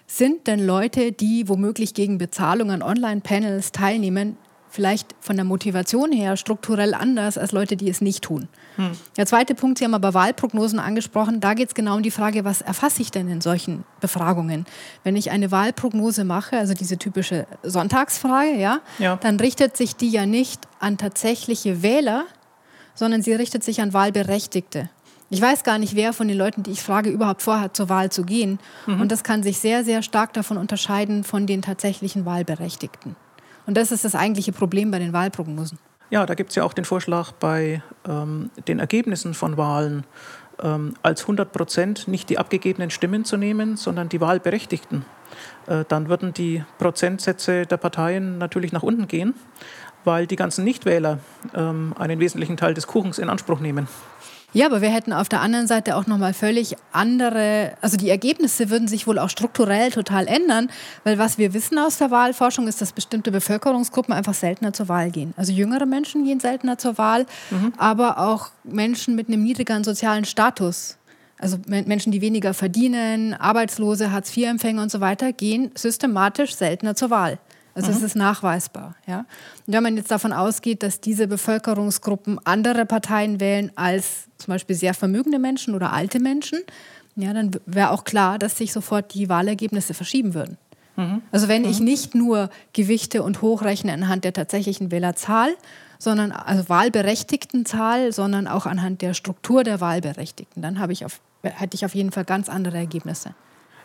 sind 0.07 0.47
denn 0.47 0.65
Leute, 0.65 1.13
die 1.13 1.49
womöglich 1.49 1.95
gegen 1.95 2.19
Bezahlung 2.19 2.71
an 2.71 2.83
Online-Panels 2.83 3.73
teilnehmen, 3.73 4.37
vielleicht 4.73 5.15
von 5.21 5.37
der 5.37 5.45
Motivation 5.45 6.13
her 6.13 6.37
strukturell 6.37 6.95
anders 6.95 7.37
als 7.37 7.53
Leute, 7.53 7.77
die 7.77 7.91
es 7.91 8.01
nicht 8.01 8.25
tun. 8.25 8.49
Hm. 8.77 8.93
Der 9.19 9.27
zweite 9.27 9.55
Punkt, 9.55 9.79
Sie 9.79 9.85
haben 9.85 9.95
aber 9.95 10.15
Wahlprognosen 10.15 10.79
angesprochen, 10.79 11.41
da 11.41 11.53
geht 11.53 11.69
es 11.69 11.75
genau 11.75 11.97
um 11.97 12.03
die 12.03 12.11
Frage, 12.11 12.45
was 12.45 12.63
erfasse 12.63 13.03
ich 13.03 13.11
denn 13.11 13.29
in 13.29 13.43
solchen 13.43 13.85
Befragungen? 14.01 14.65
Wenn 15.05 15.15
ich 15.15 15.31
eine 15.31 15.51
Wahlprognose 15.51 16.25
mache, 16.25 16.57
also 16.57 16.73
diese 16.73 16.97
typische 16.97 17.47
Sonntagsfrage, 17.63 18.57
ja, 18.57 18.81
ja. 18.99 19.17
dann 19.17 19.39
richtet 19.39 19.77
sich 19.77 19.95
die 19.95 20.09
ja 20.09 20.25
nicht 20.25 20.67
an 20.81 20.97
tatsächliche 20.97 21.83
Wähler, 21.83 22.25
sondern 22.95 23.23
sie 23.23 23.35
richtet 23.35 23.63
sich 23.63 23.83
an 23.83 23.93
Wahlberechtigte. 23.93 24.89
Ich 25.33 25.41
weiß 25.41 25.65
gar 25.65 25.79
nicht, 25.79 25.97
wer 25.97 26.13
von 26.13 26.29
den 26.29 26.37
Leuten, 26.37 26.63
die 26.63 26.73
ich 26.73 26.83
frage, 26.83 27.09
überhaupt 27.09 27.41
vorhat, 27.41 27.75
zur 27.75 27.89
Wahl 27.89 28.13
zu 28.13 28.23
gehen. 28.23 28.59
Mhm. 28.87 29.01
Und 29.01 29.11
das 29.11 29.25
kann 29.25 29.43
sich 29.43 29.59
sehr, 29.59 29.83
sehr 29.83 30.03
stark 30.03 30.35
davon 30.35 30.59
unterscheiden 30.59 31.25
von 31.25 31.47
den 31.47 31.63
tatsächlichen 31.63 32.27
Wahlberechtigten. 32.27 33.17
Und 33.65 33.79
das 33.79 33.93
ist 33.93 34.05
das 34.05 34.15
eigentliche 34.15 34.53
Problem 34.53 34.91
bei 34.91 34.99
den 34.99 35.15
Wahlprognosen. 35.15 35.79
Ja, 36.11 36.27
da 36.27 36.35
gibt 36.35 36.51
es 36.51 36.57
ja 36.57 36.65
auch 36.65 36.75
den 36.75 36.85
Vorschlag 36.85 37.33
bei 37.33 37.83
ähm, 38.07 38.51
den 38.69 38.79
Ergebnissen 38.79 39.33
von 39.33 39.57
Wahlen 39.57 40.05
ähm, 40.63 40.97
als 41.03 41.23
100 41.23 41.51
Prozent 41.51 42.09
nicht 42.09 42.29
die 42.29 42.37
abgegebenen 42.37 42.91
Stimmen 42.91 43.25
zu 43.25 43.39
nehmen, 43.39 43.79
sondern 43.79 44.11
die 44.11 44.21
Wahlberechtigten. 44.21 45.07
Äh, 45.67 45.87
dann 45.89 46.11
würden 46.11 46.35
die 46.35 46.63
Prozentsätze 46.77 47.65
der 47.65 47.79
Parteien 47.79 48.37
natürlich 48.37 48.73
nach 48.73 48.83
unten 48.83 49.09
gehen, 49.09 49.33
weil 50.05 50.27
die 50.27 50.37
ganzen 50.37 50.63
Nichtwähler 50.63 51.21
ähm, 51.55 51.95
einen 51.99 52.21
wesentlichen 52.21 52.59
Teil 52.59 52.75
des 52.75 52.87
Kuchens 52.87 53.19
in 53.19 53.31
Anspruch 53.31 53.61
nehmen. 53.61 53.89
Ja, 54.55 54.67
aber 54.67 54.83
wir 54.83 54.91
hätten 54.91 55.15
auf 55.15 55.31
der 55.31 55.41
anderen 55.41 55.67
Seite 55.67 55.97
auch 55.97 56.07
nochmal 56.07 56.35
völlig 56.35 56.77
andere, 56.93 57.73
also 57.81 57.97
die 57.97 58.11
Ergebnisse 58.11 58.69
würden 58.69 58.87
sich 58.87 59.07
wohl 59.07 59.19
auch 59.19 59.31
strukturell 59.31 59.91
total 59.91 60.27
ändern, 60.27 60.69
weil 61.05 61.19
was 61.19 61.39
wir 61.39 61.55
wissen 61.55 61.79
aus 61.79 61.97
der 61.97 62.11
Wahlforschung 62.11 62.69
ist, 62.69 62.83
dass 62.83 62.93
bestimmte 62.93 63.33
Bevölkerungsgruppen 63.33 64.13
einfach 64.13 64.35
seltener 64.35 64.75
zur 64.75 64.89
Wahl 64.89 65.11
gehen. 65.11 65.33
Also 65.39 65.53
jüngere 65.53 65.87
Menschen 65.87 66.25
gehen 66.25 66.39
seltener 66.39 66.77
zur 66.77 66.99
Wahl, 66.99 67.25
mhm. 67.51 67.73
aber 67.79 68.19
auch 68.19 68.51
Menschen 68.63 69.15
mit 69.15 69.29
einem 69.29 69.43
niedrigeren 69.43 69.85
sozialen 69.85 70.27
Status. 70.27 70.99
Also 71.39 71.57
Menschen, 71.67 72.13
die 72.13 72.21
weniger 72.21 72.55
verdienen, 72.55 73.35
Arbeitslose, 73.35 74.13
Hartz-IV-Empfänger 74.13 74.83
und 74.83 74.93
so 74.93 75.01
weiter, 75.01 75.33
gehen 75.33 75.73
systematisch 75.75 76.55
seltener 76.55 76.95
zur 76.95 77.11
Wahl. 77.11 77.39
Also 77.75 77.91
mhm. 77.91 77.97
es 77.97 78.03
ist 78.03 78.17
nachweisbar. 78.17 78.97
Ja? 79.07 79.21
Und 79.67 79.75
wenn 79.75 79.83
man 79.83 79.97
jetzt 79.97 80.11
davon 80.11 80.33
ausgeht, 80.33 80.83
dass 80.83 81.01
diese 81.01 81.27
Bevölkerungsgruppen 81.27 82.39
andere 82.45 82.87
Parteien 82.87 83.41
wählen 83.41 83.73
als 83.77 84.25
zum 84.39 84.53
Beispiel 84.53 84.77
sehr 84.77 84.95
vermögende 84.95 85.39
Menschen 85.39 85.75
oder 85.75 85.93
alte 85.93 86.21
Menschen, 86.21 86.61
ja, 87.15 87.33
dann 87.33 87.51
wäre 87.67 87.91
auch 87.91 88.05
klar, 88.05 88.39
dass 88.39 88.57
sich 88.57 88.73
sofort 88.73 89.15
die 89.15 89.29
Wahlergebnisse 89.29 89.95
verschieben 89.95 90.35
würden. 90.35 90.57
Mhm. 90.97 91.23
Also 91.31 91.49
wenn 91.49 91.63
mhm. 91.63 91.69
ich 91.69 91.81
nicht 91.81 92.15
nur 92.15 92.51
Gewichte 92.73 93.23
und 93.23 93.43
hochrechne 93.43 93.93
anhand 93.93 94.25
der 94.25 94.33
tatsächlichen 94.33 94.91
Wählerzahl, 94.91 95.55
sondern 95.99 96.33
also 96.33 96.69
Wahlberechtigtenzahl, 96.69 98.13
sondern 98.13 98.49
auch 98.49 98.67
anhand 98.67 99.03
der 99.03 99.15
Struktur 99.15 99.63
der 99.63 99.81
Wahlberechtigten, 99.81 100.63
dann 100.63 100.79
habe 100.79 100.93
ich 100.93 101.05
auf, 101.05 101.21
hätte 101.43 101.77
ich 101.77 101.85
auf 101.85 101.95
jeden 101.95 102.13
Fall 102.13 102.25
ganz 102.25 102.49
andere 102.49 102.79
Ergebnisse. 102.79 103.35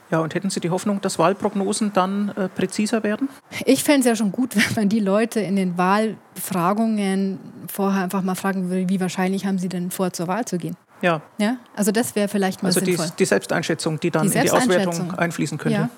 Ja, 0.10 0.20
und 0.20 0.36
hätten 0.36 0.50
Sie 0.50 0.60
die 0.60 0.70
Hoffnung, 0.70 1.02
dass 1.02 1.20
Wahlprognosen 1.20 1.91
dann 1.93 2.30
äh, 2.30 2.48
präziser 2.48 3.04
werden? 3.04 3.30
Ich 3.65 3.84
fände 3.84 4.02
es 4.02 4.06
ja 4.06 4.15
schon 4.15 4.32
gut, 4.32 4.56
wenn 4.56 4.76
man 4.76 4.89
die 4.89 5.00
Leute 5.00 5.39
in 5.39 5.56
den 5.56 5.78
Wahlbefragungen 5.78 7.39
vorher 7.67 8.04
einfach 8.04 8.22
mal 8.22 8.36
fragen 8.36 8.70
würde, 8.70 8.88
wie 8.89 9.00
wahrscheinlich 9.00 9.46
haben 9.46 9.60
sie 9.60 9.70
denn 9.70 9.91
vor, 9.91 10.13
zur 10.13 10.28
Wahl 10.28 10.46
zu 10.46 10.58
gehen? 10.58 10.78
Ja. 11.02 11.22
ja? 11.38 11.58
Also 11.76 11.91
das 11.91 12.15
wäre 12.15 12.28
vielleicht 12.28 12.63
mal 12.63 12.70
also 12.70 12.80
sinnvoll. 12.80 13.04
Also 13.04 13.13
die, 13.13 13.17
die, 13.17 13.26
Selbsteinschätzung, 13.26 14.00
die 14.00 14.12
dann 14.12 14.30
die 14.30 14.38
in 14.38 14.43
die 14.43 14.52
Auswertung 14.52 15.13
einfließen 15.13 15.58
könnte. 15.58 15.89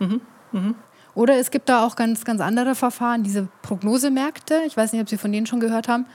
Ja. 0.00 0.06
Mhm. 0.06 0.20
Mhm. 0.52 0.74
Oder 1.14 1.38
es 1.38 1.50
gibt 1.50 1.68
da 1.68 1.84
auch 1.84 1.96
ganz, 1.96 2.24
ganz 2.24 2.40
andere 2.40 2.74
Verfahren, 2.74 3.22
diese 3.22 3.48
Prognosemärkte. 3.62 4.62
Ich 4.66 4.76
weiß 4.76 4.92
nicht, 4.92 5.02
ob 5.02 5.08
Sie 5.08 5.16
von 5.16 5.32
denen 5.32 5.46
schon 5.46 5.60
gehört 5.60 5.88
haben. 5.88 6.06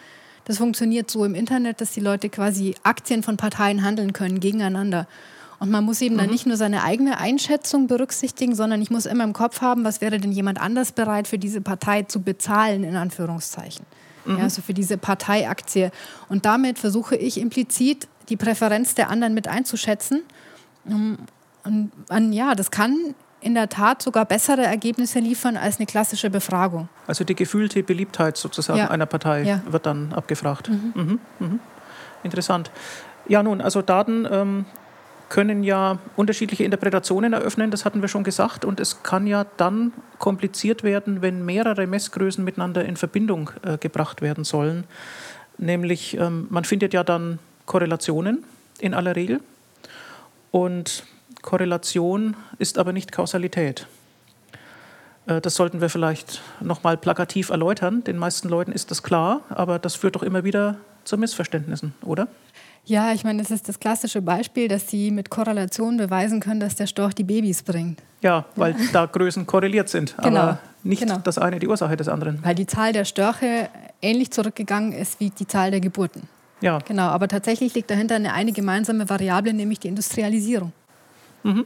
Das 0.46 0.58
funktioniert 0.58 1.10
so 1.10 1.26
im 1.26 1.36
Internet, 1.36 1.80
dass 1.80 1.92
die 1.92 2.00
Leute 2.00 2.30
quasi 2.30 2.76
Aktien 2.84 3.24
von 3.24 3.38
Parteien 3.38 3.84
handeln 3.84 4.14
können 4.14 4.40
gegeneinander. 4.40 5.08
Und 5.60 5.70
man 5.72 5.84
muss 5.84 6.02
eben 6.02 6.16
mhm. 6.16 6.20
dann 6.20 6.30
nicht 6.30 6.46
nur 6.46 6.58
seine 6.58 6.84
eigene 6.84 7.20
Einschätzung 7.20 7.88
berücksichtigen, 7.88 8.56
sondern 8.56 8.82
ich 8.82 8.90
muss 8.90 9.06
immer 9.06 9.26
im 9.26 9.34
Kopf 9.34 9.62
haben, 9.62 9.84
was 9.84 10.02
wäre 10.02 10.18
denn 10.20 10.32
jemand 10.32 10.60
anders 10.60 10.92
bereit 10.92 11.28
für 11.28 11.38
diese 11.38 11.62
Partei 11.62 12.04
zu 12.04 12.22
bezahlen, 12.22 12.84
in 12.84 12.96
Anführungszeichen. 12.96 13.86
Mhm. 14.26 14.38
Ja, 14.38 14.44
also 14.44 14.62
für 14.62 14.74
diese 14.74 14.98
Parteiaktie. 14.98 15.92
Und 16.30 16.46
damit 16.46 16.80
versuche 16.80 17.16
ich 17.16 17.40
implizit 17.40 18.08
die 18.30 18.38
Präferenz 18.38 18.96
der 18.96 19.10
anderen 19.10 19.34
mit 19.34 19.48
einzuschätzen. 19.48 20.22
Und, 20.86 21.92
und 22.10 22.34
ja, 22.34 22.56
das 22.56 22.72
kann 22.72 23.16
in 23.42 23.54
der 23.54 23.70
Tat 23.70 24.02
sogar 24.02 24.26
bessere 24.26 24.64
Ergebnisse 24.64 25.20
liefern 25.20 25.58
als 25.58 25.78
eine 25.78 25.86
klassische 25.86 26.30
Befragung. 26.30 26.90
Also 27.08 27.24
die 27.24 27.36
gefühlte 27.36 27.84
Beliebtheit 27.84 28.38
sozusagen 28.38 28.80
ja. 28.80 28.90
einer 28.90 29.06
Partei 29.06 29.44
ja. 29.44 29.62
wird 29.70 29.86
dann 29.86 30.14
abgefragt. 30.14 30.70
Mhm. 30.70 30.94
Mhm. 30.96 31.20
Mhm. 31.40 31.60
Interessant. 32.24 32.72
Ja, 33.28 33.44
nun, 33.44 33.62
also 33.62 33.82
Daten 33.82 34.28
ähm, 34.30 34.66
können 35.30 35.64
ja 35.64 36.00
unterschiedliche 36.16 36.64
Interpretationen 36.64 37.34
eröffnen, 37.34 37.72
das 37.72 37.86
hatten 37.86 38.02
wir 38.02 38.10
schon 38.10 38.24
gesagt. 38.24 38.66
Und 38.66 38.80
es 38.80 39.04
kann 39.04 39.28
ja 39.28 39.46
dann 39.58 39.94
kompliziert 40.18 40.84
werden, 40.84 41.22
wenn 41.22 41.46
mehrere 41.46 41.88
Messgrößen 41.88 42.44
miteinander 42.44 42.84
in 42.84 42.98
Verbindung 42.98 43.52
äh, 43.64 43.78
gebracht 43.78 44.22
werden 44.22 44.44
sollen. 44.44 44.86
Nämlich, 45.58 46.18
ähm, 46.18 46.48
man 46.50 46.66
findet 46.66 46.94
ja 46.94 47.04
dann 47.04 47.40
Korrelationen 47.66 48.44
in 48.80 48.94
aller 48.94 49.16
Regel. 49.16 49.40
Und 50.52 51.04
Korrelation 51.42 52.36
ist 52.58 52.78
aber 52.78 52.92
nicht 52.92 53.12
Kausalität. 53.12 53.88
Äh, 55.28 55.42
das 55.42 55.56
sollten 55.56 55.82
wir 55.82 55.90
vielleicht 55.90 56.42
nochmal 56.60 56.98
plakativ 56.98 57.50
erläutern. 57.50 58.04
Den 58.04 58.18
meisten 58.18 58.50
Leuten 58.50 58.72
ist 58.72 58.92
das 58.92 59.04
klar, 59.04 59.42
aber 59.50 59.80
das 59.80 59.96
führt 59.96 60.16
doch 60.16 60.24
immer 60.24 60.44
wieder 60.44 60.78
zu 61.04 61.18
Missverständnissen, 61.18 61.94
oder? 62.02 62.28
Ja, 62.86 63.14
ich 63.14 63.24
meine, 63.24 63.42
das 63.42 63.52
ist 63.52 63.70
das 63.70 63.80
klassische 63.80 64.22
Beispiel, 64.22 64.68
dass 64.68 64.90
sie 64.90 65.12
mit 65.12 65.30
Korrelation 65.30 65.98
beweisen 65.98 66.40
können, 66.40 66.60
dass 66.60 66.76
der 66.76 66.88
Storch 66.88 67.14
die 67.14 67.24
Babys 67.24 67.62
bringt. 67.62 68.02
Ja, 68.22 68.46
weil 68.56 68.72
ja. 68.72 68.78
da 68.92 69.06
Größen 69.06 69.46
korreliert 69.46 69.90
sind, 69.90 70.16
genau. 70.22 70.40
aber 70.40 70.60
nicht 70.84 71.02
genau. 71.02 71.18
das 71.18 71.38
eine 71.38 71.60
die 71.60 71.68
Ursache 71.68 71.96
des 71.96 72.08
anderen. 72.08 72.44
Weil 72.44 72.56
die 72.56 72.66
Zahl 72.66 72.94
der 72.94 73.06
Störche 73.06 73.70
ähnlich 74.02 74.32
zurückgegangen 74.32 74.92
ist 74.94 75.20
wie 75.20 75.30
die 75.30 75.48
Zahl 75.48 75.72
der 75.72 75.80
Geburten. 75.80 76.28
Ja. 76.62 76.80
Genau, 76.80 77.08
aber 77.08 77.28
tatsächlich 77.28 77.74
liegt 77.74 77.90
dahinter 77.90 78.16
eine, 78.16 78.34
eine 78.34 78.52
gemeinsame 78.52 79.10
Variable, 79.10 79.54
nämlich 79.54 79.80
die 79.80 79.88
Industrialisierung. 79.88 80.74
Mhm. 81.44 81.66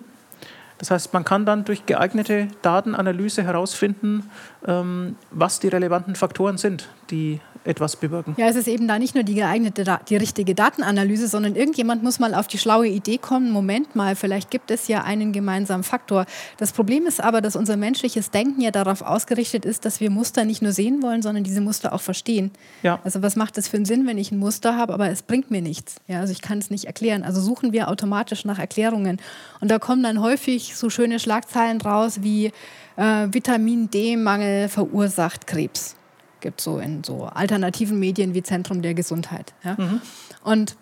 Das 0.78 0.92
heißt, 0.92 1.14
man 1.14 1.24
kann 1.24 1.46
dann 1.46 1.66
durch 1.66 1.86
geeignete 1.86 2.50
Datenanalyse 2.62 3.44
herausfinden, 3.44 4.30
ähm, 4.68 5.16
was 5.32 5.60
die 5.60 5.70
relevanten 5.70 6.16
Faktoren 6.16 6.58
sind, 6.58 6.90
die 7.10 7.40
etwas 7.66 7.96
bewirken. 7.96 8.36
Ja, 8.38 8.48
es 8.48 8.56
ist 8.56 8.68
eben 8.68 8.88
da 8.88 9.00
nicht 9.00 9.16
nur 9.16 9.24
die 9.24 9.36
geeignete, 9.36 10.00
die 10.10 10.16
richtige 10.16 10.56
Datenanalyse, 10.56 11.28
sondern 11.28 11.56
irgendjemand 11.56 12.04
muss 12.04 12.20
mal 12.20 12.34
auf 12.34 12.48
die 12.48 12.58
schlaue 12.58 12.88
Idee 12.88 13.18
kommen, 13.18 13.52
Moment 13.52 13.96
mal, 13.96 14.16
vielleicht 14.16 14.52
gibt 14.52 14.72
es 14.72 14.88
ja 14.88 15.04
einen 15.04 15.32
gemeinsamen 15.32 15.84
Faktor. 15.84 16.26
Das 16.58 16.72
Problem 16.72 17.06
ist 17.06 17.22
aber, 17.22 17.42
dass 17.42 17.56
unser 17.56 17.78
menschliches 17.78 18.32
Denken 18.32 18.62
ja 18.62 18.72
darauf 18.72 19.02
ausgerichtet 19.02 19.66
ist, 19.66 19.86
dass 19.86 20.00
wir 20.00 20.10
Muster 20.10 20.46
nicht 20.46 20.62
nur 20.62 20.72
sehen 20.72 21.02
wollen, 21.02 21.22
sondern 21.22 21.44
diese 21.44 21.62
Muster 21.62 21.94
auch 21.94 22.02
verstehen. 22.02 22.52
Ja. 22.82 23.00
Also 23.04 23.22
was 23.22 23.36
macht 23.36 23.58
es 23.58 23.68
für 23.68 23.78
einen 23.78 23.86
Sinn, 23.86 24.08
wenn 24.08 24.18
ich 24.18 24.32
ein 24.32 24.40
Muster 24.40 24.78
habe, 24.78 24.94
aber 24.94 25.10
es 25.10 25.22
bringt 25.22 25.52
mir 25.52 25.62
nichts. 25.62 25.96
Ja, 26.08 26.20
also 26.20 26.32
ich 26.32 26.42
kann 26.42 26.58
es 26.58 26.70
nicht 26.70 26.86
erklären. 26.86 27.24
Also 27.24 27.42
suchen 27.42 27.72
wir 27.72 27.88
automatisch 27.90 28.46
nach 28.46 28.60
Erklärungen. 28.60 29.20
Und 29.62 29.72
da 29.72 29.80
kommen 29.80 30.04
dann 30.04 30.22
häufig 30.22 30.76
so 30.76 30.90
schöne 30.90 31.20
Schlagzeilen 31.20 31.82
raus 31.82 32.20
wie 32.22 32.52
äh, 32.98 33.28
Vitamin 33.32 33.90
D-Mangel 33.90 34.70
verursacht 34.70 35.48
Krebs 35.48 35.96
gibt, 36.44 36.62
so 36.62 36.78
in 36.78 37.04
so 37.04 37.26
alternativen 37.26 37.98
Medien 37.98 38.36
wie 38.36 38.44
Zentrum 38.44 38.84
der 38.84 38.94
Gesundheit. 38.94 39.56
Ja? 39.64 39.76
Mhm. 39.80 40.02
Und 40.44 40.76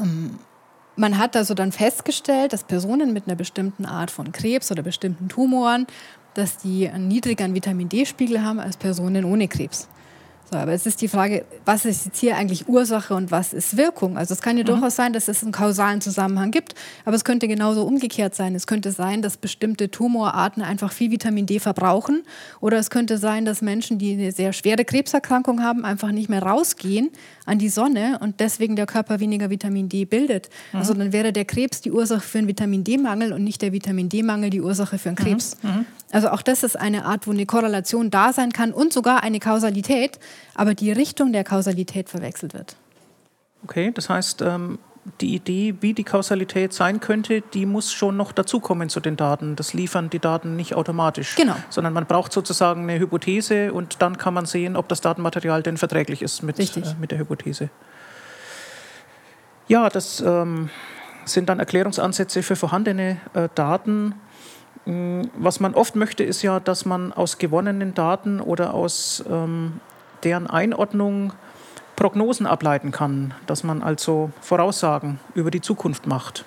ähm, 0.00 0.40
man 0.96 1.18
hat 1.18 1.36
also 1.36 1.54
dann 1.54 1.70
festgestellt, 1.70 2.52
dass 2.52 2.64
Personen 2.64 3.12
mit 3.12 3.28
einer 3.28 3.36
bestimmten 3.36 3.86
Art 3.86 4.10
von 4.10 4.32
Krebs 4.32 4.72
oder 4.72 4.82
bestimmten 4.82 5.28
Tumoren, 5.28 5.86
dass 6.34 6.58
die 6.58 6.88
einen 6.88 7.06
niedrigeren 7.06 7.54
Vitamin 7.54 7.88
D-Spiegel 7.88 8.42
haben 8.42 8.58
als 8.58 8.76
Personen 8.76 9.24
ohne 9.24 9.46
Krebs. 9.46 9.88
So, 10.50 10.56
aber 10.56 10.72
es 10.72 10.84
ist 10.84 11.00
die 11.00 11.06
Frage, 11.06 11.44
was 11.64 11.84
ist 11.84 12.06
jetzt 12.06 12.18
hier 12.18 12.36
eigentlich 12.36 12.68
Ursache 12.68 13.14
und 13.14 13.30
was 13.30 13.52
ist 13.52 13.76
Wirkung? 13.76 14.18
Also 14.18 14.34
es 14.34 14.42
kann 14.42 14.56
ja 14.56 14.64
mhm. 14.64 14.68
durchaus 14.68 14.96
sein, 14.96 15.12
dass 15.12 15.28
es 15.28 15.44
einen 15.44 15.52
kausalen 15.52 16.00
Zusammenhang 16.00 16.50
gibt, 16.50 16.74
aber 17.04 17.14
es 17.14 17.24
könnte 17.24 17.46
genauso 17.46 17.84
umgekehrt 17.84 18.34
sein. 18.34 18.56
Es 18.56 18.66
könnte 18.66 18.90
sein, 18.90 19.22
dass 19.22 19.36
bestimmte 19.36 19.92
Tumorarten 19.92 20.62
einfach 20.62 20.92
viel 20.92 21.12
Vitamin 21.12 21.46
D 21.46 21.60
verbrauchen 21.60 22.24
oder 22.60 22.78
es 22.78 22.90
könnte 22.90 23.18
sein, 23.18 23.44
dass 23.44 23.62
Menschen, 23.62 23.98
die 23.98 24.14
eine 24.14 24.32
sehr 24.32 24.52
schwere 24.52 24.84
Krebserkrankung 24.84 25.62
haben, 25.62 25.84
einfach 25.84 26.10
nicht 26.10 26.28
mehr 26.28 26.42
rausgehen 26.42 27.10
an 27.50 27.58
die 27.58 27.68
Sonne 27.68 28.18
und 28.20 28.40
deswegen 28.40 28.76
der 28.76 28.86
Körper 28.86 29.20
weniger 29.20 29.50
Vitamin 29.50 29.88
D 29.88 30.04
bildet. 30.04 30.48
Mhm. 30.72 30.78
Also 30.78 30.94
dann 30.94 31.12
wäre 31.12 31.32
der 31.32 31.44
Krebs 31.44 31.80
die 31.80 31.90
Ursache 31.90 32.20
für 32.20 32.38
einen 32.38 32.46
Vitamin 32.46 32.84
D-Mangel 32.84 33.32
und 33.32 33.42
nicht 33.42 33.60
der 33.60 33.72
Vitamin 33.72 34.08
D-Mangel 34.08 34.50
die 34.50 34.60
Ursache 34.60 34.98
für 34.98 35.10
einen 35.10 35.18
mhm. 35.18 35.24
Krebs. 35.24 35.56
Mhm. 35.62 35.84
Also 36.12 36.30
auch 36.30 36.42
das 36.42 36.62
ist 36.62 36.78
eine 36.78 37.04
Art, 37.04 37.26
wo 37.26 37.32
eine 37.32 37.46
Korrelation 37.46 38.10
da 38.10 38.32
sein 38.32 38.52
kann 38.52 38.72
und 38.72 38.92
sogar 38.92 39.22
eine 39.22 39.40
Kausalität, 39.40 40.18
aber 40.54 40.74
die 40.74 40.92
Richtung 40.92 41.32
der 41.32 41.44
Kausalität 41.44 42.08
verwechselt 42.08 42.54
wird. 42.54 42.76
Okay, 43.64 43.90
das 43.92 44.08
heißt, 44.08 44.42
ähm, 44.42 44.78
die 45.20 45.34
Idee, 45.34 45.74
wie 45.80 45.94
die 45.94 46.04
Kausalität 46.04 46.72
sein 46.72 47.00
könnte, 47.00 47.40
die 47.40 47.66
muss 47.66 47.92
schon 47.92 48.16
noch 48.16 48.32
dazukommen 48.32 48.88
zu 48.88 49.00
den 49.00 49.16
Daten. 49.16 49.56
Das 49.56 49.74
liefern 49.74 50.10
die 50.10 50.18
Daten 50.18 50.56
nicht 50.56 50.74
automatisch. 50.74 51.36
Genau. 51.36 51.56
Sondern 51.68 51.92
man 51.92 52.06
braucht 52.06 52.32
sozusagen 52.32 52.82
eine 52.82 52.98
Hypothese 52.98 53.72
und 53.72 54.00
dann 54.00 54.18
kann 54.18 54.34
man 54.34 54.46
sehen, 54.46 54.76
ob 54.76 54.88
das 54.88 55.00
Datenmaterial 55.00 55.62
denn 55.62 55.76
verträglich 55.76 56.22
ist 56.22 56.42
mit, 56.42 56.58
äh, 56.58 56.82
mit 57.00 57.10
der 57.10 57.18
Hypothese. 57.18 57.70
Ja, 59.68 59.88
das 59.88 60.20
ähm, 60.20 60.68
sind 61.24 61.48
dann 61.48 61.60
Erklärungsansätze 61.60 62.42
für 62.42 62.56
vorhandene 62.56 63.18
äh, 63.34 63.48
Daten. 63.54 64.14
Mm, 64.84 65.22
was 65.36 65.60
man 65.60 65.74
oft 65.74 65.96
möchte, 65.96 66.24
ist 66.24 66.42
ja, 66.42 66.60
dass 66.60 66.84
man 66.84 67.12
aus 67.12 67.38
gewonnenen 67.38 67.94
Daten 67.94 68.40
oder 68.40 68.74
aus 68.74 69.24
ähm, 69.30 69.80
deren 70.24 70.48
Einordnung 70.48 71.32
Prognosen 72.00 72.46
ableiten 72.46 72.92
kann, 72.92 73.34
dass 73.46 73.62
man 73.62 73.82
also 73.82 74.30
Voraussagen 74.40 75.20
über 75.34 75.50
die 75.50 75.60
Zukunft 75.60 76.06
macht. 76.06 76.46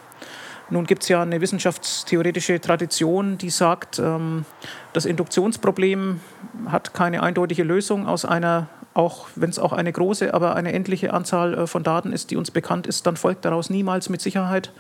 Nun 0.72 0.88
gibt 0.88 1.04
es 1.04 1.10
ja 1.10 1.22
eine 1.22 1.42
wissenschaftstheoretische 1.42 2.60
Tradition, 2.60 3.38
die 3.38 3.52
sagt, 3.52 4.00
ähm, 4.00 4.46
das 4.94 5.06
Induktionsproblem 5.06 6.22
hat 6.66 6.96
keine 6.96 7.22
eindeutige 7.22 7.62
Lösung 7.62 8.08
aus 8.08 8.26
einer, 8.26 8.68
auch 8.96 9.28
wenn 9.36 9.52
es 9.52 9.60
auch 9.60 9.74
eine 9.74 9.92
große, 9.92 10.34
aber 10.34 10.56
eine 10.56 10.74
endliche 10.74 11.14
Anzahl 11.14 11.54
äh, 11.54 11.68
von 11.68 11.84
Daten 11.84 12.14
ist, 12.14 12.32
die 12.32 12.36
uns 12.36 12.50
bekannt 12.50 12.88
ist, 12.88 13.06
dann 13.06 13.16
folgt 13.16 13.46
daraus 13.46 13.70
niemals 13.70 14.10
mit 14.10 14.22
Sicherheit 14.22 14.72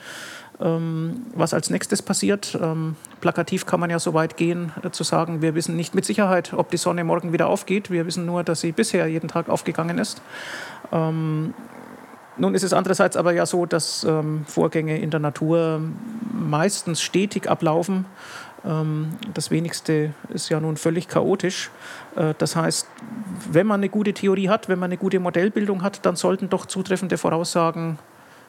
was 0.59 1.53
als 1.53 1.69
nächstes 1.69 2.01
passiert. 2.01 2.57
Ähm, 2.61 2.95
plakativ 3.21 3.65
kann 3.65 3.79
man 3.79 3.89
ja 3.89 3.99
so 3.99 4.13
weit 4.13 4.37
gehen, 4.37 4.71
äh, 4.83 4.91
zu 4.91 5.03
sagen, 5.03 5.41
wir 5.41 5.55
wissen 5.55 5.75
nicht 5.75 5.95
mit 5.95 6.05
Sicherheit, 6.05 6.53
ob 6.53 6.69
die 6.69 6.77
Sonne 6.77 7.03
morgen 7.03 7.33
wieder 7.33 7.47
aufgeht. 7.47 7.89
Wir 7.89 8.05
wissen 8.05 8.25
nur, 8.25 8.43
dass 8.43 8.61
sie 8.61 8.71
bisher 8.71 9.07
jeden 9.07 9.27
Tag 9.27 9.49
aufgegangen 9.49 9.97
ist. 9.97 10.21
Ähm, 10.91 11.53
nun 12.37 12.55
ist 12.55 12.63
es 12.63 12.73
andererseits 12.73 13.15
aber 13.15 13.33
ja 13.33 13.45
so, 13.45 13.67
dass 13.67 14.07
Vorgänge 14.47 14.97
in 14.99 15.11
der 15.11 15.19
Natur 15.19 15.81
meistens 16.31 16.99
stetig 16.99 17.47
ablaufen. 17.47 18.05
das 19.35 19.51
wenigste 19.51 20.15
ist 20.29 20.49
ja 20.49 20.59
nun 20.59 20.77
völlig 20.77 21.07
chaotisch. 21.07 21.69
Äh, 22.15 22.33
das 22.37 22.55
heißt, 22.55 22.87
wenn 23.51 23.67
man 23.67 23.81
eine 23.81 23.89
gute 23.89 24.13
Theorie 24.13 24.49
hat, 24.49 24.69
wenn 24.69 24.79
man 24.79 24.89
eine 24.89 24.97
gute 24.97 25.19
Modellbildung 25.19 25.83
hat, 25.83 26.05
dann 26.05 26.15
sollten 26.15 26.49
doch 26.49 26.65
zutreffende 26.65 27.17
Voraussagen 27.17 27.99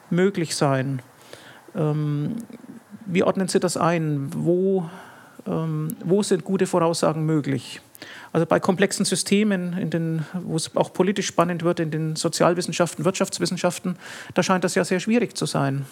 möglich 0.09 0.55
sein. 0.55 1.01
Ähm, 1.75 2.37
wie 3.05 3.23
ordnen 3.23 3.47
Sie 3.47 3.59
das 3.59 3.77
ein? 3.77 4.29
Wo, 4.33 4.89
ähm, 5.47 5.89
wo 6.03 6.23
sind 6.23 6.43
gute 6.43 6.67
Voraussagen 6.67 7.25
möglich? 7.25 7.81
Also 8.33 8.45
bei 8.45 8.59
komplexen 8.59 9.05
Systemen, 9.05 9.89
den, 9.89 10.25
wo 10.33 10.55
es 10.55 10.75
auch 10.75 10.91
politisch 10.91 11.27
spannend 11.27 11.63
wird, 11.63 11.79
in 11.79 11.91
den 11.91 12.15
Sozialwissenschaften, 12.15 13.05
Wirtschaftswissenschaften, 13.05 13.95
da 14.33 14.43
scheint 14.43 14.63
das 14.63 14.75
ja 14.75 14.83
sehr 14.83 14.99
schwierig 14.99 15.35
zu 15.37 15.45
sein. 15.45 15.85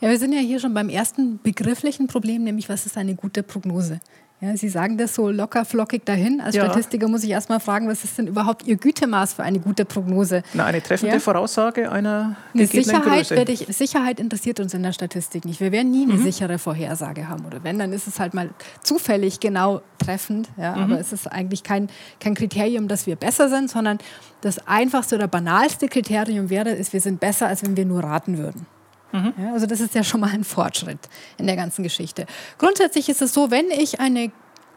Ja, 0.00 0.08
wir 0.08 0.18
sind 0.18 0.32
ja 0.32 0.40
hier 0.40 0.60
schon 0.60 0.74
beim 0.74 0.88
ersten 0.88 1.40
begrifflichen 1.42 2.06
Problem, 2.06 2.44
nämlich 2.44 2.68
was 2.68 2.86
ist 2.86 2.96
eine 2.96 3.14
gute 3.14 3.42
Prognose? 3.42 4.00
Ja, 4.40 4.56
Sie 4.56 4.68
sagen 4.68 4.96
das 4.96 5.16
so 5.16 5.30
locker 5.30 5.64
flockig 5.64 6.04
dahin. 6.04 6.40
Als 6.40 6.54
ja. 6.54 6.64
Statistiker 6.64 7.08
muss 7.08 7.24
ich 7.24 7.30
erst 7.30 7.48
mal 7.48 7.58
fragen, 7.58 7.88
was 7.88 8.04
ist 8.04 8.18
denn 8.18 8.28
überhaupt 8.28 8.66
Ihr 8.68 8.76
Gütemaß 8.76 9.32
für 9.32 9.42
eine 9.42 9.58
gute 9.58 9.84
Prognose? 9.84 10.44
Na, 10.54 10.66
eine 10.66 10.80
treffende 10.80 11.14
ja? 11.14 11.20
Voraussage 11.20 11.90
einer 11.90 12.36
eine 12.54 12.66
Sicherheit, 12.66 13.28
Größe. 13.28 13.50
Ich, 13.50 13.76
Sicherheit 13.76 14.20
interessiert 14.20 14.60
uns 14.60 14.74
in 14.74 14.84
der 14.84 14.92
Statistik 14.92 15.44
nicht. 15.44 15.58
Wir 15.58 15.72
werden 15.72 15.90
nie 15.90 16.04
eine 16.04 16.14
mhm. 16.14 16.22
sichere 16.22 16.58
Vorhersage 16.58 17.28
haben. 17.28 17.46
Oder 17.46 17.64
wenn, 17.64 17.80
dann 17.80 17.92
ist 17.92 18.06
es 18.06 18.20
halt 18.20 18.32
mal 18.32 18.50
zufällig 18.84 19.40
genau 19.40 19.82
treffend. 19.98 20.48
Ja, 20.56 20.76
mhm. 20.76 20.82
Aber 20.84 21.00
es 21.00 21.12
ist 21.12 21.26
eigentlich 21.26 21.64
kein, 21.64 21.88
kein 22.20 22.34
Kriterium, 22.34 22.86
dass 22.86 23.08
wir 23.08 23.16
besser 23.16 23.48
sind, 23.48 23.68
sondern 23.68 23.98
das 24.40 24.68
einfachste 24.68 25.16
oder 25.16 25.26
banalste 25.26 25.88
Kriterium 25.88 26.48
wäre, 26.48 26.70
ist, 26.70 26.92
wir 26.92 27.00
sind 27.00 27.18
besser, 27.18 27.48
als 27.48 27.64
wenn 27.64 27.76
wir 27.76 27.84
nur 27.84 28.04
raten 28.04 28.38
würden. 28.38 28.66
Mhm. 29.12 29.32
Ja, 29.38 29.52
also 29.52 29.66
das 29.66 29.80
ist 29.80 29.94
ja 29.94 30.04
schon 30.04 30.20
mal 30.20 30.30
ein 30.30 30.44
Fortschritt 30.44 30.98
in 31.38 31.46
der 31.46 31.56
ganzen 31.56 31.82
Geschichte. 31.82 32.26
Grundsätzlich 32.58 33.08
ist 33.08 33.22
es 33.22 33.32
so, 33.32 33.50
wenn 33.50 33.70
ich 33.70 34.00
eine, 34.00 34.30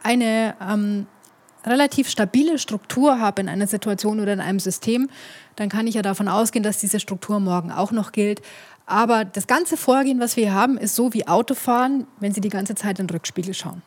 eine 0.03 0.55
ähm, 0.61 1.07
relativ 1.65 2.09
stabile 2.09 2.57
Struktur 2.57 3.19
habe 3.19 3.41
in 3.41 3.49
einer 3.49 3.67
Situation 3.67 4.19
oder 4.19 4.33
in 4.33 4.39
einem 4.39 4.59
System, 4.59 5.09
dann 5.55 5.69
kann 5.69 5.87
ich 5.87 5.95
ja 5.95 6.01
davon 6.01 6.27
ausgehen, 6.27 6.63
dass 6.63 6.79
diese 6.79 6.99
Struktur 6.99 7.39
morgen 7.39 7.71
auch 7.71 7.91
noch 7.91 8.11
gilt. 8.11 8.41
Aber 8.85 9.25
das 9.25 9.47
ganze 9.47 9.77
Vorgehen, 9.77 10.19
was 10.19 10.35
wir 10.37 10.45
hier 10.45 10.53
haben, 10.53 10.77
ist 10.77 10.95
so 10.95 11.13
wie 11.13 11.27
Autofahren, 11.27 12.07
wenn 12.19 12.33
Sie 12.33 12.41
die 12.41 12.49
ganze 12.49 12.75
Zeit 12.75 12.99
in 12.99 13.07
den 13.07 13.13
Rückspiegel 13.13 13.53
schauen. 13.53 13.81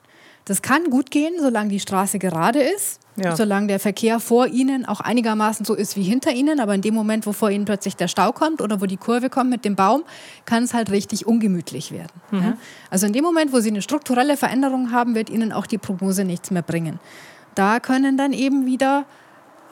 Das 0.44 0.62
kann 0.62 0.84
gut 0.90 1.10
gehen, 1.10 1.34
solange 1.40 1.70
die 1.70 1.80
Straße 1.80 2.18
gerade 2.18 2.60
ist, 2.60 3.00
ja. 3.16 3.36
solange 3.36 3.68
der 3.68 3.80
Verkehr 3.80 4.20
vor 4.20 4.46
Ihnen 4.46 4.84
auch 4.86 5.00
einigermaßen 5.00 5.64
so 5.64 5.74
ist 5.74 5.96
wie 5.96 6.02
hinter 6.02 6.32
Ihnen. 6.32 6.60
Aber 6.60 6.74
in 6.74 6.82
dem 6.82 6.94
Moment, 6.94 7.26
wo 7.26 7.32
vor 7.32 7.50
Ihnen 7.50 7.64
plötzlich 7.64 7.96
der 7.96 8.08
Stau 8.08 8.32
kommt 8.32 8.60
oder 8.60 8.80
wo 8.80 8.86
die 8.86 8.96
Kurve 8.96 9.30
kommt 9.30 9.50
mit 9.50 9.64
dem 9.64 9.76
Baum, 9.76 10.04
kann 10.44 10.64
es 10.64 10.74
halt 10.74 10.90
richtig 10.90 11.26
ungemütlich 11.26 11.92
werden. 11.92 12.20
Mhm. 12.30 12.42
Ja? 12.42 12.56
Also 12.90 13.06
in 13.06 13.12
dem 13.12 13.24
Moment, 13.24 13.52
wo 13.52 13.60
Sie 13.60 13.70
eine 13.70 13.82
strukturelle 13.82 14.36
Veränderung 14.36 14.92
haben, 14.92 15.14
wird 15.14 15.30
Ihnen 15.30 15.52
auch 15.52 15.66
die 15.66 15.78
Prognose 15.78 16.24
nichts 16.24 16.50
mehr 16.50 16.62
bringen. 16.62 16.98
Da 17.54 17.80
können 17.80 18.16
dann 18.16 18.32
eben 18.32 18.66
wieder 18.66 19.04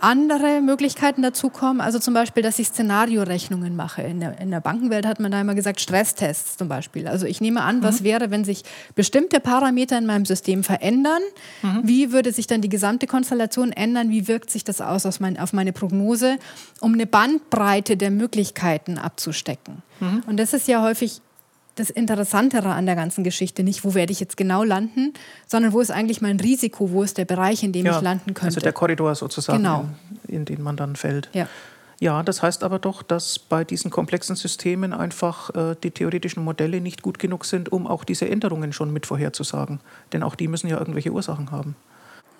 andere 0.02 0.60
Möglichkeiten 0.60 1.22
dazukommen. 1.22 1.80
Also 1.80 1.98
zum 1.98 2.12
Beispiel, 2.12 2.42
dass 2.42 2.58
ich 2.58 2.68
Szenariorechnungen 2.68 3.76
mache. 3.76 4.02
In 4.02 4.20
der, 4.20 4.38
in 4.40 4.50
der 4.50 4.60
Bankenwelt 4.60 5.06
hat 5.06 5.20
man 5.20 5.30
da 5.30 5.40
immer 5.40 5.54
gesagt, 5.54 5.80
Stresstests 5.80 6.56
zum 6.56 6.68
Beispiel. 6.68 7.06
Also 7.06 7.26
ich 7.26 7.40
nehme 7.40 7.62
an, 7.62 7.78
mhm. 7.78 7.82
was 7.84 8.02
wäre, 8.02 8.30
wenn 8.30 8.44
sich 8.44 8.64
bestimmte 8.94 9.38
Parameter 9.38 9.96
in 9.96 10.06
meinem 10.06 10.24
System 10.24 10.64
verändern? 10.64 11.22
Mhm. 11.62 11.80
Wie 11.84 12.12
würde 12.12 12.32
sich 12.32 12.46
dann 12.46 12.60
die 12.60 12.68
gesamte 12.68 13.06
Konstellation 13.06 13.70
ändern? 13.70 14.10
Wie 14.10 14.26
wirkt 14.26 14.50
sich 14.50 14.64
das 14.64 14.80
aus 14.80 15.06
auf, 15.06 15.20
mein, 15.20 15.38
auf 15.38 15.52
meine 15.52 15.72
Prognose, 15.72 16.38
um 16.80 16.94
eine 16.94 17.06
Bandbreite 17.06 17.96
der 17.96 18.10
Möglichkeiten 18.10 18.98
abzustecken? 18.98 19.82
Mhm. 20.00 20.24
Und 20.26 20.36
das 20.38 20.52
ist 20.52 20.66
ja 20.66 20.82
häufig 20.82 21.20
das 21.74 21.90
Interessantere 21.90 22.70
an 22.70 22.86
der 22.86 22.96
ganzen 22.96 23.24
Geschichte. 23.24 23.62
Nicht, 23.62 23.84
wo 23.84 23.94
werde 23.94 24.12
ich 24.12 24.20
jetzt 24.20 24.36
genau 24.36 24.62
landen, 24.62 25.14
sondern 25.46 25.72
wo 25.72 25.80
ist 25.80 25.90
eigentlich 25.90 26.20
mein 26.20 26.38
Risiko, 26.38 26.90
wo 26.90 27.02
ist 27.02 27.18
der 27.18 27.24
Bereich, 27.24 27.62
in 27.62 27.72
dem 27.72 27.86
ja, 27.86 27.96
ich 27.96 28.02
landen 28.02 28.34
könnte. 28.34 28.46
Also 28.46 28.60
der 28.60 28.72
Korridor 28.72 29.14
sozusagen, 29.14 29.58
genau. 29.58 29.88
in, 30.28 30.36
in 30.36 30.44
den 30.44 30.62
man 30.62 30.76
dann 30.76 30.96
fällt. 30.96 31.28
Ja. 31.32 31.48
Ja, 32.00 32.24
das 32.24 32.42
heißt 32.42 32.64
aber 32.64 32.80
doch, 32.80 33.04
dass 33.04 33.38
bei 33.38 33.62
diesen 33.62 33.92
komplexen 33.92 34.34
Systemen 34.34 34.92
einfach 34.92 35.54
äh, 35.54 35.76
die 35.80 35.92
theoretischen 35.92 36.42
Modelle 36.42 36.80
nicht 36.80 37.00
gut 37.00 37.20
genug 37.20 37.44
sind, 37.44 37.70
um 37.70 37.86
auch 37.86 38.02
diese 38.02 38.28
Änderungen 38.28 38.72
schon 38.72 38.92
mit 38.92 39.06
vorherzusagen. 39.06 39.78
Denn 40.12 40.24
auch 40.24 40.34
die 40.34 40.48
müssen 40.48 40.66
ja 40.66 40.80
irgendwelche 40.80 41.12
Ursachen 41.12 41.52
haben. 41.52 41.76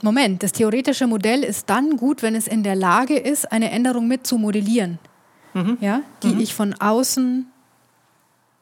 Moment, 0.02 0.42
das 0.42 0.50
theoretische 0.50 1.06
Modell 1.06 1.44
ist 1.44 1.70
dann 1.70 1.96
gut, 1.96 2.22
wenn 2.24 2.34
es 2.34 2.48
in 2.48 2.64
der 2.64 2.74
Lage 2.74 3.16
ist, 3.16 3.52
eine 3.52 3.70
Änderung 3.70 4.08
mit 4.08 4.26
zu 4.26 4.36
modellieren, 4.36 4.98
mhm. 5.54 5.78
ja, 5.80 6.00
die 6.24 6.34
mhm. 6.34 6.40
ich 6.40 6.54
von 6.54 6.74
außen 6.74 7.46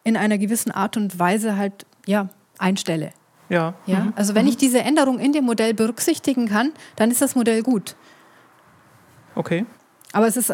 in 0.05 0.17
einer 0.17 0.39
gewissen 0.39 0.71
Art 0.71 0.97
und 0.97 1.19
Weise 1.19 1.57
halt 1.57 1.87
ja, 2.07 2.29
einstelle. 2.59 3.13
Ja. 3.49 3.75
ja? 3.87 4.01
Mhm. 4.01 4.13
Also 4.17 4.35
wenn 4.35 4.47
ich 4.47 4.55
mhm. 4.55 4.61
diese 4.61 4.81
Änderung 4.81 5.19
in 5.19 5.33
dem 5.33 5.45
Modell 5.45 5.75
berücksichtigen 5.75 6.49
kann, 6.49 6.73
dann 6.97 7.11
ist 7.11 7.21
das 7.21 7.35
Modell 7.35 7.63
gut. 7.63 7.97
Okay. 9.35 9.67
Aber 10.13 10.27
es 10.27 10.37
ist, 10.37 10.53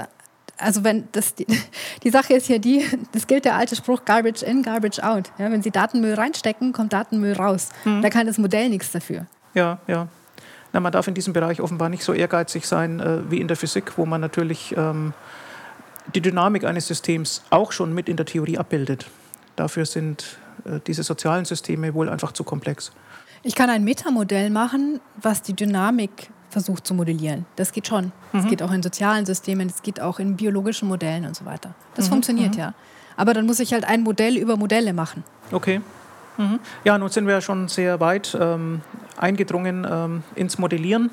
also 0.59 0.85
wenn 0.85 1.09
das, 1.13 1.35
die, 1.35 1.47
die 2.03 2.11
Sache 2.11 2.35
ist 2.35 2.49
ja 2.49 2.59
die, 2.59 2.85
das 3.13 3.27
gilt 3.27 3.45
der 3.45 3.55
alte 3.55 3.77
Spruch 3.77 4.05
Garbage 4.05 4.43
in, 4.43 4.63
Garbage 4.63 4.99
out. 5.01 5.31
Ja, 5.39 5.51
wenn 5.51 5.63
Sie 5.63 5.71
Datenmüll 5.71 6.15
reinstecken, 6.15 6.73
kommt 6.73 6.93
Datenmüll 6.93 7.35
raus. 7.35 7.69
Mhm. 7.85 8.03
Da 8.03 8.11
kann 8.11 8.27
das 8.27 8.39
Modell 8.39 8.69
nichts 8.69 8.91
dafür. 8.93 9.27
Ja, 9.55 9.79
ja. 9.87 10.09
Na, 10.73 10.81
man 10.81 10.93
darf 10.93 11.07
in 11.07 11.15
diesem 11.15 11.33
Bereich 11.33 11.61
offenbar 11.61 11.89
nicht 11.89 12.05
so 12.05 12.13
ehrgeizig 12.13 12.67
sein 12.67 13.01
äh, 13.01 13.31
wie 13.31 13.41
in 13.41 13.49
der 13.49 13.57
Physik, 13.57 13.97
wo 13.97 14.05
man 14.05 14.21
natürlich 14.21 14.75
ähm, 14.77 15.15
die 16.15 16.21
Dynamik 16.21 16.65
eines 16.65 16.87
Systems 16.87 17.43
auch 17.51 17.73
schon 17.73 17.95
mit 17.95 18.09
in 18.09 18.17
der 18.17 18.27
Theorie 18.27 18.59
abbildet. 18.59 19.07
Dafür 19.57 19.87
sind 19.87 20.39
äh, 20.65 20.81
diese 20.87 21.03
sozialen 21.03 21.45
Systeme 21.45 21.95
wohl 21.95 22.09
einfach 22.09 22.33
zu 22.33 22.45
komplex. 22.45 22.93
Ich 23.43 23.55
kann 23.55 23.71
ein 23.71 23.85
Metamodell 23.85 24.51
machen, 24.51 25.01
was 25.21 25.43
die 25.43 25.55
Dynamik 25.55 26.31
versucht 26.51 26.87
zu 26.87 26.95
modellieren. 26.95 27.45
Das 27.57 27.73
geht 27.73 27.87
schon. 27.87 28.13
Das 28.33 28.45
mhm. 28.45 28.49
geht 28.49 28.63
auch 28.63 28.73
in 28.73 28.83
sozialen 28.83 29.27
Systemen, 29.27 29.69
das 29.69 29.83
geht 29.83 30.01
auch 30.01 30.19
in 30.19 30.37
biologischen 30.37 30.89
Modellen 30.89 31.25
und 31.25 31.37
so 31.37 31.45
weiter. 31.45 31.75
Das 31.95 32.07
mhm. 32.07 32.15
funktioniert 32.15 32.55
mhm. 32.55 32.61
ja. 32.61 32.75
Aber 33.17 33.35
dann 33.35 33.47
muss 33.47 33.61
ich 33.61 33.73
halt 33.73 33.85
ein 33.85 34.03
Modell 34.03 34.37
über 34.37 34.57
Modelle 34.57 34.93
machen. 34.93 35.25
Okay. 35.53 35.81
Mhm. 36.39 36.61
Ja, 36.85 36.99
nun 36.99 37.09
sind 37.09 37.27
wir 37.27 37.35
ja 37.35 37.41
schon 37.41 37.69
sehr 37.69 38.01
weit 38.01 38.37
ähm, 38.41 38.83
eingedrungen 39.17 39.87
ähm, 39.91 40.23
ins 40.35 40.59
Modellieren. 40.59 41.11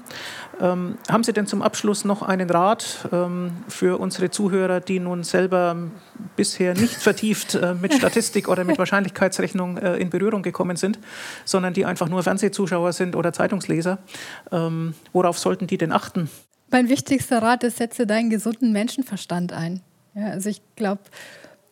Ähm, 0.59 0.97
haben 1.09 1.23
Sie 1.23 1.33
denn 1.33 1.47
zum 1.47 1.61
Abschluss 1.61 2.05
noch 2.05 2.21
einen 2.21 2.49
Rat 2.49 3.07
ähm, 3.11 3.51
für 3.67 3.99
unsere 3.99 4.29
Zuhörer, 4.29 4.79
die 4.79 4.99
nun 4.99 5.23
selber 5.23 5.75
bisher 6.35 6.73
nicht 6.73 6.95
vertieft 6.95 7.55
äh, 7.55 7.73
mit 7.73 7.93
Statistik 7.95 8.47
oder 8.47 8.63
mit 8.63 8.77
Wahrscheinlichkeitsrechnung 8.77 9.77
äh, 9.77 9.95
in 9.97 10.09
Berührung 10.09 10.43
gekommen 10.43 10.75
sind, 10.75 10.99
sondern 11.45 11.73
die 11.73 11.85
einfach 11.85 12.09
nur 12.09 12.23
Fernsehzuschauer 12.23 12.93
sind 12.93 13.15
oder 13.15 13.33
Zeitungsleser? 13.33 13.99
Ähm, 14.51 14.93
worauf 15.11 15.39
sollten 15.39 15.67
die 15.67 15.77
denn 15.77 15.91
achten? 15.91 16.29
Mein 16.69 16.89
wichtigster 16.89 17.41
Rat 17.41 17.63
ist, 17.63 17.77
setze 17.77 18.07
deinen 18.07 18.29
gesunden 18.29 18.71
Menschenverstand 18.71 19.53
ein. 19.53 19.81
Ja, 20.15 20.27
also 20.27 20.49
ich 20.49 20.61
glaube, 20.75 21.01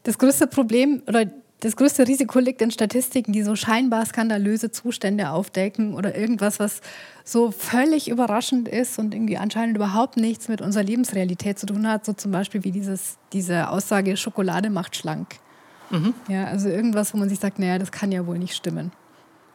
das 0.03 0.17
größte 0.17 0.47
Problem 0.47 1.03
oder 1.07 1.25
das 1.61 1.75
größte 1.75 2.07
Risiko 2.07 2.39
liegt 2.39 2.61
in 2.63 2.71
Statistiken, 2.71 3.33
die 3.33 3.43
so 3.43 3.55
scheinbar 3.55 4.03
skandalöse 4.05 4.71
Zustände 4.71 5.29
aufdecken 5.29 5.93
oder 5.93 6.17
irgendwas, 6.17 6.59
was 6.59 6.81
so 7.23 7.51
völlig 7.51 8.09
überraschend 8.09 8.67
ist 8.67 8.97
und 8.97 9.13
irgendwie 9.13 9.37
anscheinend 9.37 9.77
überhaupt 9.77 10.17
nichts 10.17 10.47
mit 10.47 10.59
unserer 10.59 10.83
Lebensrealität 10.83 11.59
zu 11.59 11.67
tun 11.67 11.87
hat. 11.87 12.03
So 12.03 12.13
zum 12.13 12.31
Beispiel 12.31 12.63
wie 12.63 12.71
dieses, 12.71 13.17
diese 13.31 13.69
Aussage, 13.69 14.17
Schokolade 14.17 14.71
macht 14.71 14.95
schlank. 14.95 15.35
Mhm. 15.91 16.15
Ja, 16.27 16.45
also 16.45 16.67
irgendwas, 16.67 17.13
wo 17.13 17.19
man 17.19 17.29
sich 17.29 17.39
sagt, 17.39 17.59
naja, 17.59 17.77
das 17.77 17.91
kann 17.91 18.11
ja 18.11 18.25
wohl 18.25 18.39
nicht 18.39 18.55
stimmen. 18.55 18.91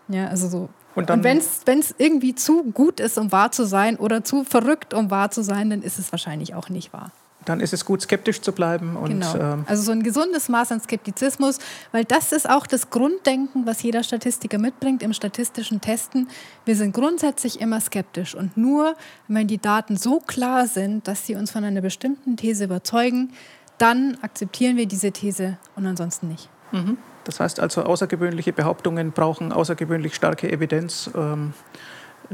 Ja, 0.06 0.28
also 0.28 0.48
so. 0.48 0.68
Und, 0.94 1.10
und 1.10 1.24
wenn 1.24 1.38
es 1.38 1.94
irgendwie 1.98 2.36
zu 2.36 2.62
gut 2.70 3.00
ist, 3.00 3.18
um 3.18 3.32
wahr 3.32 3.50
zu 3.50 3.66
sein 3.66 3.96
oder 3.96 4.22
zu 4.22 4.44
verrückt, 4.44 4.94
um 4.94 5.10
wahr 5.10 5.32
zu 5.32 5.42
sein, 5.42 5.70
dann 5.70 5.82
ist 5.82 5.98
es 5.98 6.12
wahrscheinlich 6.12 6.54
auch 6.54 6.68
nicht 6.68 6.92
wahr 6.92 7.10
dann 7.46 7.60
ist 7.60 7.72
es 7.72 7.84
gut, 7.84 8.02
skeptisch 8.02 8.40
zu 8.42 8.52
bleiben. 8.52 8.96
Und, 8.96 9.10
genau. 9.10 9.34
Ähm 9.36 9.64
also 9.66 9.82
so 9.82 9.92
ein 9.92 10.02
gesundes 10.02 10.48
Maß 10.48 10.72
an 10.72 10.80
Skeptizismus, 10.80 11.58
weil 11.92 12.04
das 12.04 12.32
ist 12.32 12.48
auch 12.48 12.66
das 12.66 12.90
Grunddenken, 12.90 13.66
was 13.66 13.82
jeder 13.82 14.02
Statistiker 14.02 14.58
mitbringt 14.58 15.02
im 15.02 15.12
statistischen 15.12 15.80
Testen. 15.80 16.28
Wir 16.64 16.76
sind 16.76 16.92
grundsätzlich 16.92 17.60
immer 17.60 17.80
skeptisch 17.80 18.34
und 18.34 18.56
nur, 18.56 18.96
wenn 19.28 19.46
die 19.46 19.58
Daten 19.58 19.96
so 19.96 20.20
klar 20.20 20.66
sind, 20.66 21.08
dass 21.08 21.26
sie 21.26 21.36
uns 21.36 21.50
von 21.50 21.64
einer 21.64 21.80
bestimmten 21.80 22.36
These 22.36 22.64
überzeugen, 22.64 23.32
dann 23.78 24.18
akzeptieren 24.22 24.76
wir 24.76 24.86
diese 24.86 25.12
These 25.12 25.58
und 25.76 25.86
ansonsten 25.86 26.28
nicht. 26.28 26.48
Mhm. 26.72 26.98
Das 27.24 27.40
heißt 27.40 27.60
also, 27.60 27.82
außergewöhnliche 27.82 28.52
Behauptungen 28.52 29.12
brauchen 29.12 29.52
außergewöhnlich 29.52 30.14
starke 30.14 30.50
Evidenz, 30.50 31.10
ähm, 31.14 31.54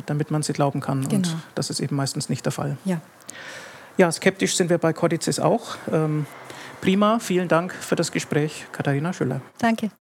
damit 0.07 0.31
man 0.31 0.42
sie 0.42 0.53
glauben 0.53 0.81
kann. 0.81 1.09
Genau. 1.09 1.14
Und 1.14 1.37
das 1.55 1.70
ist 1.70 1.81
eben 1.81 1.96
meistens 1.96 2.29
nicht 2.29 2.44
der 2.44 2.53
Fall. 2.53 2.77
Ja. 2.85 3.01
Ja, 4.03 4.11
skeptisch 4.11 4.57
sind 4.57 4.69
wir 4.69 4.79
bei 4.79 4.93
Codices 4.93 5.38
auch. 5.38 5.77
Ähm, 5.93 6.27
prima, 6.81 7.21
vielen 7.21 7.47
Dank 7.47 7.73
für 7.73 7.95
das 7.95 8.11
Gespräch, 8.11 8.67
Katharina 8.73 9.12
Schüller. 9.12 9.41
Danke. 9.59 9.93